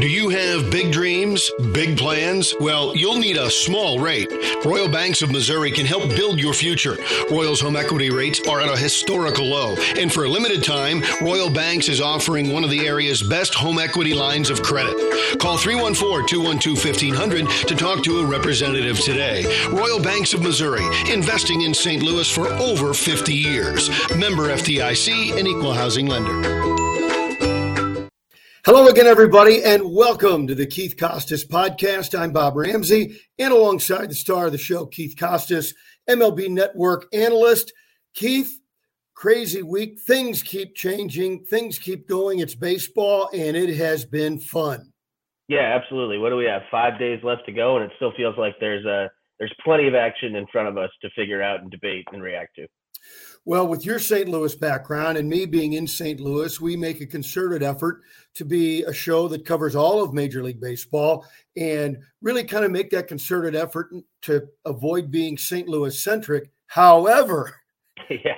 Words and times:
Do 0.00 0.08
you 0.08 0.28
have 0.28 0.70
big 0.70 0.92
dreams, 0.92 1.50
big 1.72 1.98
plans? 1.98 2.54
Well, 2.60 2.94
you'll 2.94 3.18
need 3.18 3.36
a 3.36 3.50
small 3.50 3.98
rate. 3.98 4.30
Royal 4.64 4.88
Banks 4.88 5.22
of 5.22 5.32
Missouri 5.32 5.72
can 5.72 5.86
help 5.86 6.08
build 6.10 6.38
your 6.38 6.54
future. 6.54 6.96
Royal's 7.32 7.60
home 7.60 7.74
equity 7.74 8.08
rates 8.08 8.40
are 8.46 8.60
at 8.60 8.72
a 8.72 8.76
historical 8.76 9.46
low, 9.46 9.74
and 9.96 10.12
for 10.12 10.22
a 10.22 10.28
limited 10.28 10.62
time, 10.62 11.02
Royal 11.20 11.50
Banks 11.50 11.88
is 11.88 12.00
offering 12.00 12.52
one 12.52 12.62
of 12.62 12.70
the 12.70 12.86
area's 12.86 13.24
best 13.24 13.54
home 13.54 13.80
equity 13.80 14.14
lines 14.14 14.50
of 14.50 14.62
credit. 14.62 14.94
Call 15.40 15.58
314 15.58 16.28
212 16.28 16.84
1500 16.84 17.48
to 17.66 17.74
talk 17.74 18.04
to 18.04 18.20
a 18.20 18.24
representative 18.24 19.00
today. 19.00 19.44
Royal 19.68 20.00
Banks 20.00 20.32
of 20.32 20.42
Missouri, 20.42 20.84
investing 21.12 21.62
in 21.62 21.74
St. 21.74 22.04
Louis 22.04 22.30
for 22.30 22.46
over 22.46 22.94
50 22.94 23.34
years. 23.34 23.90
Member 24.16 24.50
FDIC 24.50 25.36
and 25.36 25.48
equal 25.48 25.72
housing 25.72 26.06
lender. 26.06 26.87
Hello 28.70 28.86
again, 28.86 29.06
everybody, 29.06 29.64
and 29.64 29.94
welcome 29.94 30.46
to 30.46 30.54
the 30.54 30.66
Keith 30.66 30.94
Costas 30.98 31.42
podcast. 31.46 32.14
I'm 32.14 32.32
Bob 32.32 32.54
Ramsey, 32.54 33.18
and 33.38 33.50
alongside 33.50 34.10
the 34.10 34.14
star 34.14 34.44
of 34.44 34.52
the 34.52 34.58
show, 34.58 34.84
Keith 34.84 35.14
Costas, 35.18 35.72
MLB 36.06 36.50
Network 36.50 37.06
analyst. 37.14 37.72
Keith, 38.12 38.60
crazy 39.14 39.62
week. 39.62 39.98
Things 40.06 40.42
keep 40.42 40.74
changing, 40.74 41.46
things 41.46 41.78
keep 41.78 42.06
going. 42.06 42.40
It's 42.40 42.54
baseball, 42.54 43.30
and 43.32 43.56
it 43.56 43.74
has 43.76 44.04
been 44.04 44.38
fun. 44.38 44.92
Yeah, 45.48 45.74
absolutely. 45.74 46.18
What 46.18 46.28
do 46.28 46.36
we 46.36 46.44
have? 46.44 46.60
Five 46.70 46.98
days 46.98 47.20
left 47.24 47.46
to 47.46 47.52
go, 47.52 47.76
and 47.76 47.86
it 47.86 47.92
still 47.96 48.12
feels 48.18 48.36
like 48.36 48.56
there's 48.60 48.84
a 48.84 49.08
there's 49.38 49.54
plenty 49.64 49.88
of 49.88 49.94
action 49.94 50.36
in 50.36 50.46
front 50.52 50.68
of 50.68 50.76
us 50.76 50.90
to 51.00 51.08
figure 51.16 51.40
out 51.40 51.62
and 51.62 51.70
debate 51.70 52.04
and 52.12 52.22
react 52.22 52.56
to. 52.56 52.66
Well, 53.48 53.66
with 53.66 53.86
your 53.86 53.98
St. 53.98 54.28
Louis 54.28 54.54
background 54.54 55.16
and 55.16 55.26
me 55.26 55.46
being 55.46 55.72
in 55.72 55.86
St. 55.86 56.20
Louis, 56.20 56.60
we 56.60 56.76
make 56.76 57.00
a 57.00 57.06
concerted 57.06 57.62
effort 57.62 58.02
to 58.34 58.44
be 58.44 58.82
a 58.82 58.92
show 58.92 59.26
that 59.28 59.46
covers 59.46 59.74
all 59.74 60.04
of 60.04 60.12
Major 60.12 60.42
League 60.42 60.60
Baseball 60.60 61.24
and 61.56 61.96
really 62.20 62.44
kind 62.44 62.66
of 62.66 62.70
make 62.70 62.90
that 62.90 63.08
concerted 63.08 63.56
effort 63.56 63.88
to 64.20 64.46
avoid 64.66 65.10
being 65.10 65.38
St. 65.38 65.66
Louis 65.66 65.98
centric. 65.98 66.50
However, 66.66 67.58
yeah. 68.10 68.34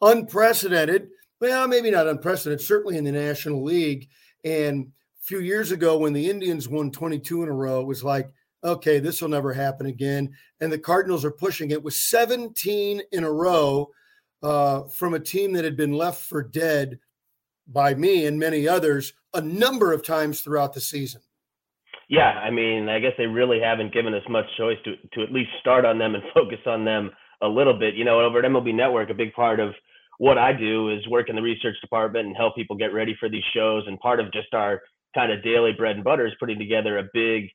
unprecedented, 0.00 1.08
well, 1.42 1.68
maybe 1.68 1.90
not 1.90 2.08
unprecedented, 2.08 2.64
certainly 2.64 2.96
in 2.96 3.04
the 3.04 3.12
National 3.12 3.62
League. 3.62 4.08
And 4.44 4.86
a 4.86 5.24
few 5.24 5.40
years 5.40 5.72
ago, 5.72 5.98
when 5.98 6.14
the 6.14 6.30
Indians 6.30 6.70
won 6.70 6.90
22 6.90 7.42
in 7.42 7.50
a 7.50 7.52
row, 7.52 7.82
it 7.82 7.86
was 7.86 8.02
like, 8.02 8.30
okay, 8.64 8.98
this 8.98 9.20
will 9.20 9.28
never 9.28 9.52
happen 9.52 9.84
again. 9.84 10.32
And 10.62 10.72
the 10.72 10.78
Cardinals 10.78 11.22
are 11.22 11.30
pushing 11.30 11.70
it 11.70 11.82
with 11.82 11.92
17 11.92 13.02
in 13.12 13.24
a 13.24 13.30
row 13.30 13.90
uh, 14.42 14.82
from 14.84 15.14
a 15.14 15.20
team 15.20 15.52
that 15.52 15.64
had 15.64 15.76
been 15.76 15.92
left 15.92 16.22
for 16.22 16.42
dead 16.42 16.98
by 17.66 17.94
me 17.94 18.26
and 18.26 18.38
many 18.38 18.68
others 18.68 19.14
a 19.32 19.40
number 19.40 19.92
of 19.92 20.04
times 20.04 20.40
throughout 20.40 20.74
the 20.74 20.80
season. 20.80 21.22
Yeah, 22.08 22.28
I 22.28 22.50
mean, 22.50 22.88
I 22.88 22.98
guess 22.98 23.12
they 23.16 23.26
really 23.26 23.60
haven't 23.60 23.94
given 23.94 24.12
us 24.14 24.22
much 24.28 24.44
choice 24.58 24.76
to 24.84 24.96
to 25.14 25.22
at 25.22 25.32
least 25.32 25.50
start 25.60 25.84
on 25.84 25.98
them 25.98 26.14
and 26.14 26.22
focus 26.34 26.60
on 26.66 26.84
them 26.84 27.10
a 27.42 27.48
little 27.48 27.78
bit. 27.78 27.94
You 27.94 28.04
know, 28.04 28.20
over 28.20 28.38
at 28.38 28.44
MLB 28.44 28.74
Network, 28.74 29.10
a 29.10 29.14
big 29.14 29.32
part 29.32 29.60
of 29.60 29.72
what 30.18 30.38
I 30.38 30.52
do 30.52 30.90
is 30.90 31.06
work 31.08 31.28
in 31.28 31.36
the 31.36 31.42
research 31.42 31.76
department 31.80 32.26
and 32.26 32.36
help 32.36 32.54
people 32.54 32.76
get 32.76 32.92
ready 32.92 33.16
for 33.18 33.28
these 33.28 33.42
shows. 33.54 33.84
And 33.86 33.98
part 33.98 34.20
of 34.20 34.32
just 34.32 34.52
our 34.54 34.80
kind 35.14 35.32
of 35.32 35.42
daily 35.42 35.72
bread 35.72 35.96
and 35.96 36.04
butter 36.04 36.26
is 36.26 36.32
putting 36.38 36.58
together 36.58 36.98
a 36.98 37.08
big 37.12 37.50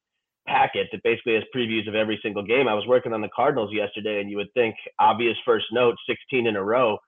packet 0.49 0.87
that 0.91 1.03
basically 1.03 1.35
has 1.35 1.43
previews 1.55 1.87
of 1.87 1.95
every 1.95 2.19
single 2.23 2.43
game. 2.43 2.67
I 2.67 2.73
was 2.73 2.87
working 2.87 3.13
on 3.13 3.21
the 3.21 3.29
Cardinals 3.35 3.71
yesterday, 3.71 4.19
and 4.19 4.29
you 4.29 4.37
would 4.37 4.51
think 4.53 4.75
obvious 4.99 5.37
first 5.45 5.67
note, 5.71 5.95
16 6.07 6.47
in 6.47 6.55
a 6.55 6.63
row. 6.63 6.97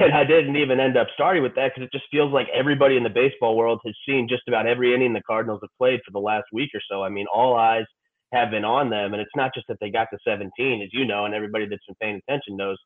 And 0.00 0.14
I 0.14 0.22
didn't 0.22 0.56
even 0.56 0.78
end 0.78 0.96
up 0.96 1.08
starting 1.12 1.42
with 1.42 1.56
that 1.56 1.72
because 1.74 1.82
it 1.82 1.92
just 1.92 2.10
feels 2.10 2.32
like 2.32 2.46
everybody 2.54 2.96
in 2.96 3.02
the 3.02 3.10
baseball 3.10 3.56
world 3.56 3.80
has 3.84 3.94
seen 4.06 4.28
just 4.28 4.44
about 4.46 4.64
every 4.64 4.94
inning 4.94 5.12
the 5.12 5.20
Cardinals 5.26 5.58
have 5.60 5.76
played 5.76 6.00
for 6.06 6.12
the 6.12 6.20
last 6.20 6.44
week 6.52 6.70
or 6.72 6.80
so. 6.88 7.02
I 7.02 7.08
mean, 7.08 7.26
all 7.34 7.56
eyes 7.56 7.84
have 8.32 8.50
been 8.50 8.64
on 8.64 8.90
them. 8.90 9.12
And 9.12 9.20
it's 9.20 9.36
not 9.36 9.52
just 9.54 9.66
that 9.68 9.78
they 9.80 9.90
got 9.90 10.08
to 10.12 10.18
17, 10.26 10.82
as 10.82 10.88
you 10.92 11.04
know, 11.04 11.24
and 11.24 11.34
everybody 11.34 11.66
that's 11.66 11.84
been 11.86 11.96
paying 12.00 12.20
attention 12.26 12.56
knows. 12.56 12.76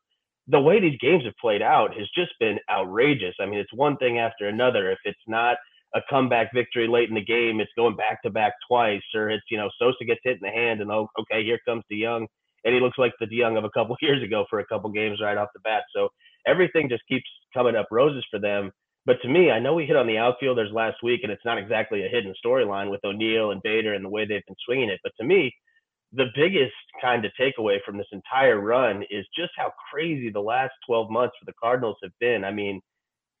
The 0.47 0.59
way 0.59 0.79
these 0.79 0.97
games 0.99 1.23
have 1.25 1.33
played 1.39 1.61
out 1.61 1.95
has 1.95 2.07
just 2.15 2.31
been 2.39 2.57
outrageous. 2.69 3.35
I 3.39 3.45
mean, 3.45 3.59
it's 3.59 3.73
one 3.73 3.97
thing 3.97 4.17
after 4.17 4.47
another. 4.47 4.91
If 4.91 4.99
it's 5.05 5.17
not 5.27 5.57
a 5.95 6.01
comeback 6.09 6.53
victory 6.53 6.87
late 6.87 7.09
in 7.09 7.15
the 7.15 7.23
game. 7.23 7.59
It's 7.59 7.71
going 7.77 7.95
back 7.95 8.21
to 8.23 8.29
back 8.29 8.53
twice, 8.67 9.01
or 9.15 9.29
it's 9.29 9.45
you 9.49 9.57
know 9.57 9.69
Sosa 9.79 10.05
gets 10.05 10.21
hit 10.23 10.39
in 10.41 10.41
the 10.41 10.49
hand, 10.49 10.81
and 10.81 10.91
oh, 10.91 11.07
okay, 11.19 11.43
here 11.43 11.59
comes 11.65 11.83
DeJong, 11.91 12.25
and 12.65 12.73
he 12.73 12.79
looks 12.81 12.97
like 12.97 13.13
the 13.19 13.25
DeJong 13.25 13.57
of 13.57 13.63
a 13.63 13.69
couple 13.71 13.95
years 14.01 14.23
ago 14.23 14.45
for 14.49 14.59
a 14.59 14.65
couple 14.65 14.89
games 14.91 15.19
right 15.21 15.37
off 15.37 15.49
the 15.53 15.61
bat. 15.61 15.83
So 15.95 16.09
everything 16.45 16.89
just 16.89 17.03
keeps 17.07 17.29
coming 17.53 17.75
up 17.75 17.87
roses 17.91 18.25
for 18.29 18.39
them. 18.39 18.71
But 19.05 19.21
to 19.21 19.29
me, 19.29 19.51
I 19.51 19.59
know 19.59 19.73
we 19.73 19.85
hit 19.85 19.95
on 19.95 20.05
the 20.05 20.17
outfielders 20.17 20.69
last 20.73 20.97
week, 21.01 21.21
and 21.23 21.31
it's 21.31 21.45
not 21.45 21.57
exactly 21.57 22.05
a 22.05 22.09
hidden 22.09 22.33
storyline 22.45 22.91
with 22.91 22.99
O'Neill 23.05 23.51
and 23.51 23.61
Bader 23.63 23.93
and 23.93 24.03
the 24.03 24.09
way 24.09 24.25
they've 24.25 24.45
been 24.45 24.55
swinging 24.65 24.89
it. 24.89 24.99
But 25.01 25.13
to 25.19 25.25
me, 25.25 25.53
the 26.13 26.25
biggest 26.35 26.73
kind 27.01 27.23
of 27.25 27.31
takeaway 27.39 27.77
from 27.85 27.97
this 27.97 28.07
entire 28.11 28.59
run 28.59 29.03
is 29.09 29.25
just 29.37 29.51
how 29.57 29.71
crazy 29.91 30.29
the 30.29 30.41
last 30.41 30.73
12 30.87 31.09
months 31.09 31.35
for 31.39 31.45
the 31.45 31.53
Cardinals 31.61 31.97
have 32.03 32.11
been. 32.19 32.43
I 32.43 32.51
mean, 32.51 32.81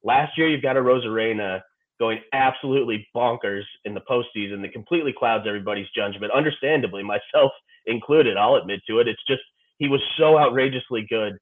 last 0.03 0.37
year 0.37 0.47
you've 0.47 0.61
got 0.61 0.77
a 0.77 0.81
Arozarena 0.81 1.61
going 1.99 2.19
absolutely 2.33 3.07
bonkers 3.15 3.63
in 3.85 3.93
the 3.93 4.01
postseason 4.01 4.61
that 4.61 4.73
completely 4.73 5.13
clouds 5.17 5.45
everybody's 5.47 5.87
judgment, 5.95 6.31
understandably, 6.33 7.03
myself 7.03 7.51
included. 7.85 8.37
I'll 8.37 8.55
admit 8.55 8.81
to 8.87 8.99
it. 8.99 9.07
It's 9.07 9.23
just 9.27 9.41
he 9.77 9.87
was 9.87 10.01
so 10.17 10.37
outrageously 10.37 11.05
good 11.09 11.37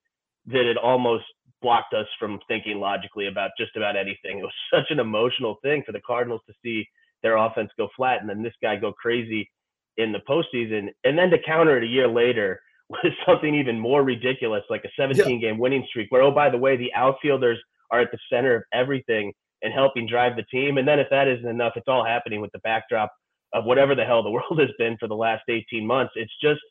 that 0.47 0.69
it 0.69 0.77
almost 0.77 1.25
blocked 1.61 1.93
us 1.93 2.07
from 2.19 2.39
thinking 2.47 2.79
logically 2.79 3.27
about 3.27 3.51
just 3.57 3.75
about 3.75 3.95
anything. 3.95 4.39
It 4.39 4.43
was 4.43 4.53
such 4.73 4.91
an 4.91 4.99
emotional 4.99 5.57
thing 5.63 5.83
for 5.85 5.91
the 5.91 6.01
Cardinals 6.01 6.41
to 6.47 6.53
see 6.63 6.87
their 7.23 7.37
offense 7.37 7.71
go 7.77 7.89
flat 7.95 8.21
and 8.21 8.29
then 8.29 8.43
this 8.43 8.53
guy 8.61 8.75
go 8.75 8.93
crazy 8.93 9.49
in 9.97 10.11
the 10.11 10.19
postseason. 10.29 10.89
And 11.03 11.17
then 11.17 11.29
to 11.31 11.37
counter 11.43 11.77
it 11.77 11.83
a 11.83 11.87
year 11.87 12.07
later 12.07 12.59
was 12.89 13.11
something 13.25 13.55
even 13.55 13.79
more 13.79 14.03
ridiculous, 14.03 14.63
like 14.69 14.83
a 14.85 14.89
17 14.99 15.41
game 15.41 15.57
winning 15.57 15.85
streak, 15.89 16.11
where, 16.11 16.21
oh, 16.21 16.31
by 16.31 16.49
the 16.49 16.57
way, 16.57 16.77
the 16.77 16.93
outfielders 16.93 17.59
are 17.89 17.99
at 17.99 18.11
the 18.11 18.19
center 18.31 18.55
of 18.55 18.63
everything 18.73 19.33
and 19.61 19.73
helping 19.73 20.07
drive 20.07 20.35
the 20.35 20.43
team. 20.43 20.77
And 20.77 20.87
then 20.87 20.99
if 20.99 21.07
that 21.09 21.27
isn't 21.27 21.47
enough, 21.47 21.73
it's 21.75 21.87
all 21.87 22.05
happening 22.05 22.41
with 22.41 22.51
the 22.51 22.59
backdrop 22.59 23.11
of 23.53 23.65
whatever 23.65 23.95
the 23.95 24.05
hell 24.05 24.23
the 24.23 24.29
world 24.31 24.59
has 24.59 24.69
been 24.77 24.97
for 24.97 25.07
the 25.07 25.15
last 25.15 25.43
18 25.49 25.85
months. 25.85 26.13
It's 26.15 26.33
just, 26.41 26.61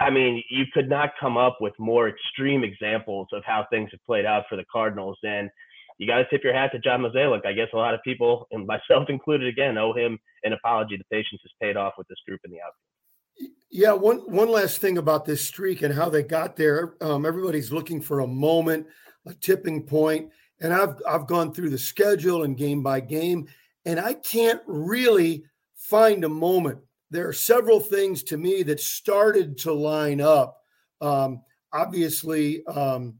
I 0.00 0.10
mean, 0.10 0.42
you 0.50 0.64
could 0.72 0.88
not 0.88 1.10
come 1.20 1.36
up 1.36 1.58
with 1.60 1.74
more 1.78 2.08
extreme 2.08 2.64
examples 2.64 3.28
of 3.32 3.42
how 3.44 3.66
things 3.70 3.90
have 3.92 4.04
played 4.04 4.24
out 4.24 4.44
for 4.48 4.56
the 4.56 4.64
Cardinals. 4.72 5.18
And 5.22 5.50
you 5.98 6.06
got 6.06 6.18
to 6.18 6.26
tip 6.28 6.44
your 6.44 6.54
hat 6.54 6.72
to 6.72 6.78
John 6.78 7.02
Mozeliak. 7.02 7.46
I 7.46 7.52
guess 7.52 7.68
a 7.72 7.76
lot 7.76 7.94
of 7.94 8.00
people, 8.02 8.46
and 8.50 8.66
myself 8.66 9.04
included, 9.08 9.48
again, 9.48 9.78
owe 9.78 9.92
him 9.92 10.18
an 10.44 10.52
apology. 10.52 10.96
The 10.96 11.04
patience 11.10 11.40
has 11.42 11.52
paid 11.60 11.76
off 11.76 11.94
with 11.98 12.08
this 12.08 12.18
group 12.26 12.40
in 12.44 12.50
the 12.50 12.58
outfield. 12.58 13.52
Yeah, 13.70 13.92
one 13.92 14.18
one 14.20 14.48
last 14.48 14.80
thing 14.80 14.96
about 14.96 15.26
this 15.26 15.44
streak 15.44 15.82
and 15.82 15.92
how 15.92 16.08
they 16.08 16.22
got 16.22 16.56
there. 16.56 16.94
Um, 17.02 17.26
everybody's 17.26 17.70
looking 17.70 18.00
for 18.00 18.20
a 18.20 18.26
moment, 18.26 18.86
a 19.26 19.34
tipping 19.34 19.82
point 19.82 20.30
and 20.60 20.72
I've 20.72 20.96
I've 21.08 21.26
gone 21.26 21.52
through 21.52 21.70
the 21.70 21.78
schedule 21.78 22.44
and 22.44 22.56
game 22.56 22.82
by 22.82 23.00
game, 23.00 23.48
and 23.84 24.00
I 24.00 24.14
can't 24.14 24.60
really 24.66 25.44
find 25.74 26.24
a 26.24 26.28
moment. 26.28 26.78
There 27.10 27.28
are 27.28 27.32
several 27.32 27.80
things 27.80 28.22
to 28.24 28.36
me 28.36 28.62
that 28.64 28.80
started 28.80 29.58
to 29.58 29.72
line 29.72 30.20
up. 30.20 30.60
Um, 31.00 31.42
obviously, 31.72 32.66
um, 32.66 33.14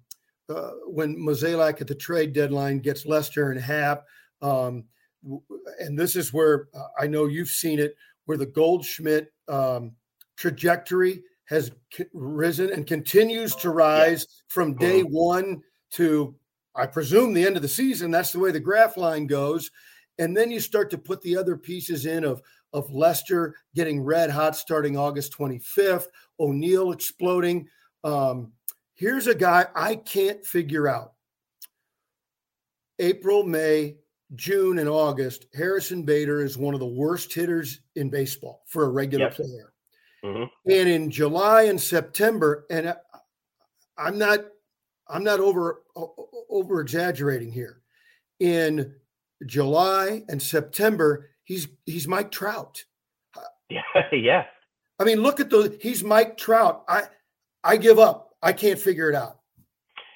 uh, 0.48 0.70
when 0.86 1.16
Mozeliak 1.16 1.80
at 1.80 1.86
the 1.86 1.94
trade 1.94 2.32
deadline 2.32 2.80
gets 2.80 3.06
Lester 3.06 3.50
and 3.50 3.60
Happ, 3.60 4.04
um, 4.42 4.84
and 5.78 5.98
this 5.98 6.16
is 6.16 6.32
where 6.32 6.68
uh, 6.74 6.88
I 6.98 7.06
know 7.06 7.26
you've 7.26 7.48
seen 7.48 7.78
it, 7.78 7.96
where 8.24 8.38
the 8.38 8.46
Goldschmidt 8.46 9.32
um, 9.48 9.92
trajectory 10.36 11.22
has 11.46 11.70
risen 12.12 12.72
and 12.72 12.86
continues 12.86 13.54
to 13.56 13.70
rise 13.70 14.26
from 14.48 14.74
day 14.76 15.02
mm-hmm. 15.02 15.14
one 15.14 15.62
to 15.92 16.34
I 16.76 16.86
presume 16.86 17.32
the 17.32 17.46
end 17.46 17.56
of 17.56 17.62
the 17.62 17.68
season. 17.68 18.10
That's 18.10 18.32
the 18.32 18.38
way 18.38 18.50
the 18.50 18.60
graph 18.60 18.96
line 18.96 19.26
goes. 19.26 19.70
And 20.18 20.36
then 20.36 20.50
you 20.50 20.60
start 20.60 20.90
to 20.90 20.98
put 20.98 21.20
the 21.22 21.36
other 21.36 21.56
pieces 21.56 22.06
in 22.06 22.24
of 22.24 22.42
of 22.72 22.92
Lester 22.92 23.54
getting 23.74 24.02
red 24.02 24.28
hot 24.30 24.54
starting 24.54 24.98
August 24.98 25.36
25th, 25.36 26.06
O'Neill 26.38 26.92
exploding. 26.92 27.68
Um, 28.04 28.52
here's 28.94 29.26
a 29.26 29.34
guy 29.34 29.66
I 29.74 29.96
can't 29.96 30.44
figure 30.44 30.86
out. 30.86 31.12
April, 32.98 33.44
May, 33.44 33.96
June, 34.34 34.78
and 34.78 34.88
August, 34.88 35.46
Harrison 35.54 36.02
Bader 36.02 36.42
is 36.42 36.58
one 36.58 36.74
of 36.74 36.80
the 36.80 36.86
worst 36.86 37.32
hitters 37.32 37.80
in 37.94 38.10
baseball 38.10 38.62
for 38.66 38.84
a 38.84 38.90
regular 38.90 39.26
yep. 39.26 39.36
player. 39.36 39.72
Mm-hmm. 40.24 40.70
And 40.70 40.88
in 40.88 41.10
July 41.10 41.64
and 41.64 41.80
September, 41.80 42.66
and 42.70 42.94
I'm 43.96 44.18
not 44.18 44.40
I'm 45.08 45.24
not 45.24 45.40
over 45.40 45.82
over 46.50 46.80
exaggerating 46.80 47.52
here. 47.52 47.80
In 48.40 48.94
July 49.46 50.24
and 50.28 50.42
September, 50.42 51.30
he's 51.44 51.68
he's 51.86 52.08
Mike 52.08 52.30
Trout. 52.30 52.84
Yeah, 53.70 53.80
yeah. 54.12 54.44
I 54.98 55.04
mean, 55.04 55.20
look 55.22 55.40
at 55.40 55.50
the 55.50 55.76
he's 55.80 56.02
Mike 56.02 56.36
Trout. 56.36 56.84
I 56.88 57.04
I 57.64 57.76
give 57.76 57.98
up. 57.98 58.34
I 58.42 58.52
can't 58.52 58.78
figure 58.78 59.08
it 59.08 59.14
out. 59.14 59.38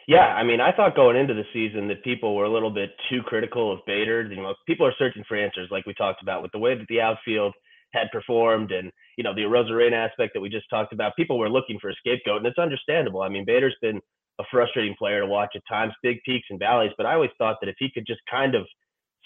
Yeah, 0.07 0.27
I 0.27 0.43
mean, 0.43 0.61
I 0.61 0.73
thought 0.73 0.97
going 0.97 1.17
into 1.17 1.35
the 1.35 1.45
season 1.53 1.87
that 1.89 2.03
people 2.03 2.35
were 2.35 2.45
a 2.45 2.53
little 2.53 2.71
bit 2.71 2.91
too 3.09 3.23
critical 3.23 3.73
of 3.73 3.79
Bader. 3.87 4.23
You 4.23 4.43
know, 4.43 4.55
people 4.67 4.85
are 4.85 4.95
searching 4.99 5.23
for 5.29 5.37
answers, 5.37 5.69
like 5.71 5.87
we 5.87 5.95
talked 5.95 6.21
about, 6.21 6.43
with 6.43 6.51
the 6.51 6.59
way 6.59 6.77
that 6.77 6.87
the 6.89 7.01
outfield 7.01 7.55
had 7.93 8.11
performed, 8.13 8.73
and 8.73 8.91
you 9.17 9.23
know, 9.23 9.35
the 9.35 9.43
Arozarena 9.43 10.09
aspect 10.09 10.35
that 10.35 10.41
we 10.41 10.49
just 10.49 10.69
talked 10.69 10.93
about. 10.93 11.15
People 11.15 11.39
were 11.39 11.49
looking 11.49 11.79
for 11.81 11.91
a 11.91 11.95
scapegoat, 11.95 12.39
and 12.39 12.47
it's 12.47 12.59
understandable. 12.59 13.23
I 13.23 13.29
mean, 13.29 13.45
Bader's 13.45 13.77
been 13.81 14.01
a 14.41 14.45
frustrating 14.51 14.95
player 14.99 15.21
to 15.21 15.27
watch 15.27 15.51
at 15.55 15.63
times, 15.69 15.93
big 16.03 16.19
peaks 16.25 16.47
and 16.51 16.59
valleys. 16.59 16.93
But 16.97 17.07
I 17.07 17.15
always 17.15 17.31
thought 17.39 17.59
that 17.61 17.69
if 17.69 17.77
he 17.79 17.91
could 17.93 18.07
just 18.07 18.21
kind 18.31 18.55
of 18.55 18.67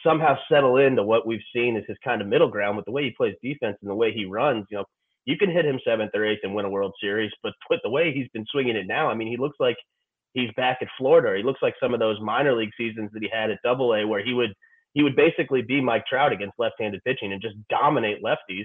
somehow 0.05 0.37
settle 0.50 0.76
into 0.76 1.02
what 1.02 1.26
we've 1.26 1.40
seen 1.55 1.76
as 1.76 1.84
his 1.87 1.96
kind 2.05 2.20
of 2.20 2.28
middle 2.28 2.49
ground 2.49 2.76
with 2.76 2.84
the 2.84 2.93
way 2.93 3.05
he 3.05 3.14
plays 3.16 3.34
defense 3.43 3.76
and 3.81 3.90
the 3.90 3.94
way 3.94 4.12
he 4.12 4.25
runs, 4.25 4.66
you 4.70 4.78
know, 4.78 4.84
you 5.25 5.38
can 5.38 5.50
hit 5.50 5.64
him 5.64 5.81
seventh 5.87 6.11
or 6.14 6.26
eighth 6.26 6.40
and 6.43 6.55
win 6.55 6.66
a 6.66 6.70
World 6.70 6.93
Series. 7.00 7.31
But 7.43 7.52
with 7.70 7.81
the 7.82 7.90
way 7.90 8.12
he's 8.12 8.28
been 8.34 8.46
swinging 8.50 8.76
it 8.76 8.87
now, 8.87 9.08
I 9.08 9.14
mean, 9.14 9.28
he 9.28 9.37
looks 9.37 9.56
like 9.61 9.76
he's 10.34 10.50
back 10.56 10.78
at 10.82 10.88
Florida. 10.99 11.37
He 11.37 11.44
looks 11.44 11.62
like 11.62 11.75
some 11.81 11.94
of 11.94 12.00
those 12.00 12.20
minor 12.20 12.55
league 12.55 12.72
seasons 12.76 13.10
that 13.12 13.22
he 13.22 13.28
had 13.32 13.50
at 13.50 13.58
Double 13.64 13.94
A, 13.94 14.06
where 14.06 14.25
he 14.25 14.34
would 14.34 14.52
he 14.94 15.02
would 15.02 15.17
basically 15.17 15.62
be 15.62 15.81
Mike 15.81 16.06
Trout 16.06 16.32
against 16.32 16.55
left-handed 16.56 17.02
pitching 17.05 17.32
and 17.32 17.43
just 17.43 17.56
dominate 17.69 18.22
lefties. 18.22 18.64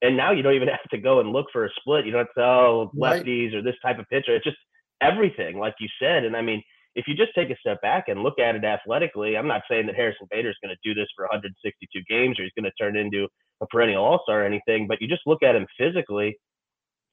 And 0.00 0.16
now 0.16 0.32
you 0.32 0.42
don't 0.42 0.54
even 0.54 0.68
have 0.76 0.88
to 0.90 0.98
go 0.98 1.20
and 1.20 1.32
look 1.32 1.46
for 1.52 1.64
a 1.64 1.70
split. 1.80 2.06
You 2.06 2.12
don't 2.12 2.26
have 2.26 2.34
to 2.34 2.42
oh 2.42 2.92
lefties 2.96 3.52
right. 3.52 3.56
or 3.56 3.62
this 3.62 3.76
type 3.82 3.98
of 3.98 4.08
pitcher. 4.08 4.34
It's 4.36 4.44
just 4.44 4.56
everything, 5.00 5.58
like 5.58 5.74
you 5.80 5.88
said. 6.00 6.24
And 6.24 6.36
I 6.36 6.42
mean, 6.42 6.62
if 6.94 7.06
you 7.06 7.14
just 7.14 7.34
take 7.34 7.50
a 7.50 7.56
step 7.60 7.80
back 7.82 8.08
and 8.08 8.22
look 8.22 8.38
at 8.38 8.56
it 8.56 8.64
athletically, 8.64 9.36
I'm 9.36 9.46
not 9.46 9.62
saying 9.70 9.86
that 9.86 9.96
Harrison 9.96 10.26
Bader 10.30 10.48
is 10.48 10.56
going 10.62 10.74
to 10.74 10.88
do 10.88 10.94
this 10.98 11.08
for 11.14 11.24
162 11.24 12.02
games 12.08 12.40
or 12.40 12.42
he's 12.42 12.52
going 12.56 12.64
to 12.64 12.82
turn 12.82 12.96
into 12.96 13.28
a 13.60 13.66
perennial 13.66 14.02
all 14.02 14.20
star 14.22 14.42
or 14.42 14.46
anything, 14.46 14.86
but 14.88 15.00
you 15.00 15.08
just 15.08 15.26
look 15.26 15.42
at 15.42 15.54
him 15.54 15.66
physically. 15.78 16.36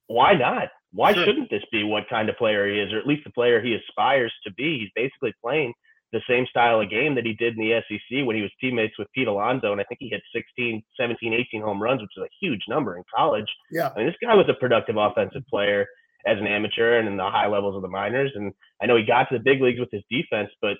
Why 0.08 0.34
not? 0.34 0.70
Why 0.92 1.14
sure. 1.14 1.26
shouldn't 1.26 1.50
this 1.50 1.64
be 1.72 1.84
what 1.84 2.10
kind 2.10 2.30
of 2.30 2.38
player 2.38 2.68
he 2.68 2.80
is, 2.80 2.94
or 2.94 3.00
at 3.00 3.08
least 3.08 3.24
the 3.26 3.32
player 3.32 3.62
he 3.62 3.76
aspires 3.76 4.34
to 4.46 4.54
be? 4.54 4.80
He's 4.80 4.92
basically 4.96 5.34
playing 5.44 5.74
the 6.12 6.22
same 6.30 6.46
style 6.50 6.80
of 6.80 6.90
game 6.90 7.16
that 7.16 7.26
he 7.26 7.34
did 7.34 7.58
in 7.58 7.60
the 7.60 7.82
SEC 7.90 8.26
when 8.26 8.36
he 8.36 8.42
was 8.42 8.52
teammates 8.62 8.98
with 9.00 9.08
Pete 9.16 9.28
Alonso, 9.28 9.72
and 9.72 9.82
I 9.82 9.84
think 9.86 9.98
he 10.00 10.10
hit 10.10 10.22
16, 10.34 10.84
17, 10.98 11.34
18 11.34 11.62
home 11.62 11.82
runs, 11.82 12.02
which 12.02 12.12
is 12.16 12.24
a 12.24 12.30
huge 12.40 12.62
number 12.70 12.96
in 12.96 13.04
college. 13.14 13.52
Yeah, 13.72 13.90
I 13.96 13.98
mean, 13.98 14.08
this 14.08 14.16
guy 14.22 14.36
was 14.36 14.46
a 14.48 14.54
productive 14.54 14.96
offensive 14.96 15.42
player 15.50 15.88
as 16.26 16.38
an 16.40 16.48
amateur 16.48 17.00
and 17.00 17.08
in 17.08 17.18
the 17.18 17.30
high 17.30 17.48
levels 17.48 17.76
of 17.76 17.82
the 17.82 17.88
minors. 17.88 18.32
And 18.36 18.54
I 18.82 18.86
know 18.86 18.96
he 18.96 19.04
got 19.04 19.30
to 19.30 19.38
the 19.38 19.44
big 19.44 19.62
leagues 19.62 19.80
with 19.80 19.92
his 19.92 20.04
defense, 20.10 20.50
but 20.62 20.78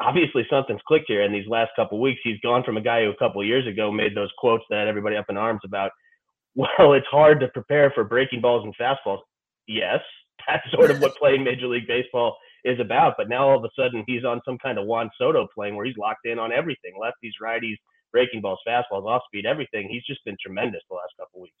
obviously 0.00 0.46
something's 0.50 0.80
clicked 0.86 1.06
here 1.08 1.22
in 1.22 1.32
these 1.32 1.46
last 1.46 1.70
couple 1.76 1.98
of 1.98 2.02
weeks. 2.02 2.20
He's 2.24 2.40
gone 2.40 2.64
from 2.64 2.76
a 2.76 2.80
guy 2.80 3.04
who 3.04 3.10
a 3.10 3.16
couple 3.16 3.44
years 3.44 3.66
ago 3.66 3.92
made 3.92 4.16
those 4.16 4.32
quotes 4.38 4.64
that 4.70 4.88
everybody 4.88 5.16
up 5.16 5.26
in 5.28 5.36
arms 5.36 5.60
about, 5.64 5.90
well, 6.54 6.94
it's 6.94 7.06
hard 7.10 7.40
to 7.40 7.48
prepare 7.48 7.92
for 7.94 8.04
breaking 8.04 8.40
balls 8.40 8.64
and 8.64 8.74
fastballs. 8.76 9.20
Yes, 9.66 10.00
that's 10.48 10.68
sort 10.72 10.90
of 10.90 11.00
what 11.00 11.16
playing 11.16 11.44
Major 11.44 11.68
League 11.68 11.86
Baseball 11.86 12.36
is 12.64 12.80
about. 12.80 13.14
But 13.16 13.28
now 13.28 13.48
all 13.48 13.58
of 13.58 13.64
a 13.64 13.70
sudden 13.78 14.04
he's 14.06 14.24
on 14.24 14.40
some 14.44 14.58
kind 14.58 14.78
of 14.78 14.86
Juan 14.86 15.10
Soto 15.18 15.46
playing 15.54 15.76
where 15.76 15.86
he's 15.86 15.96
locked 15.96 16.26
in 16.26 16.38
on 16.38 16.52
everything 16.52 16.92
lefties, 17.00 17.32
righties, 17.42 17.76
breaking 18.12 18.40
balls, 18.40 18.58
fastballs, 18.66 19.06
off 19.06 19.22
speed, 19.26 19.46
everything. 19.46 19.88
He's 19.88 20.04
just 20.04 20.24
been 20.24 20.36
tremendous 20.42 20.82
the 20.90 20.96
last 20.96 21.12
couple 21.18 21.40
of 21.40 21.42
weeks. 21.42 21.54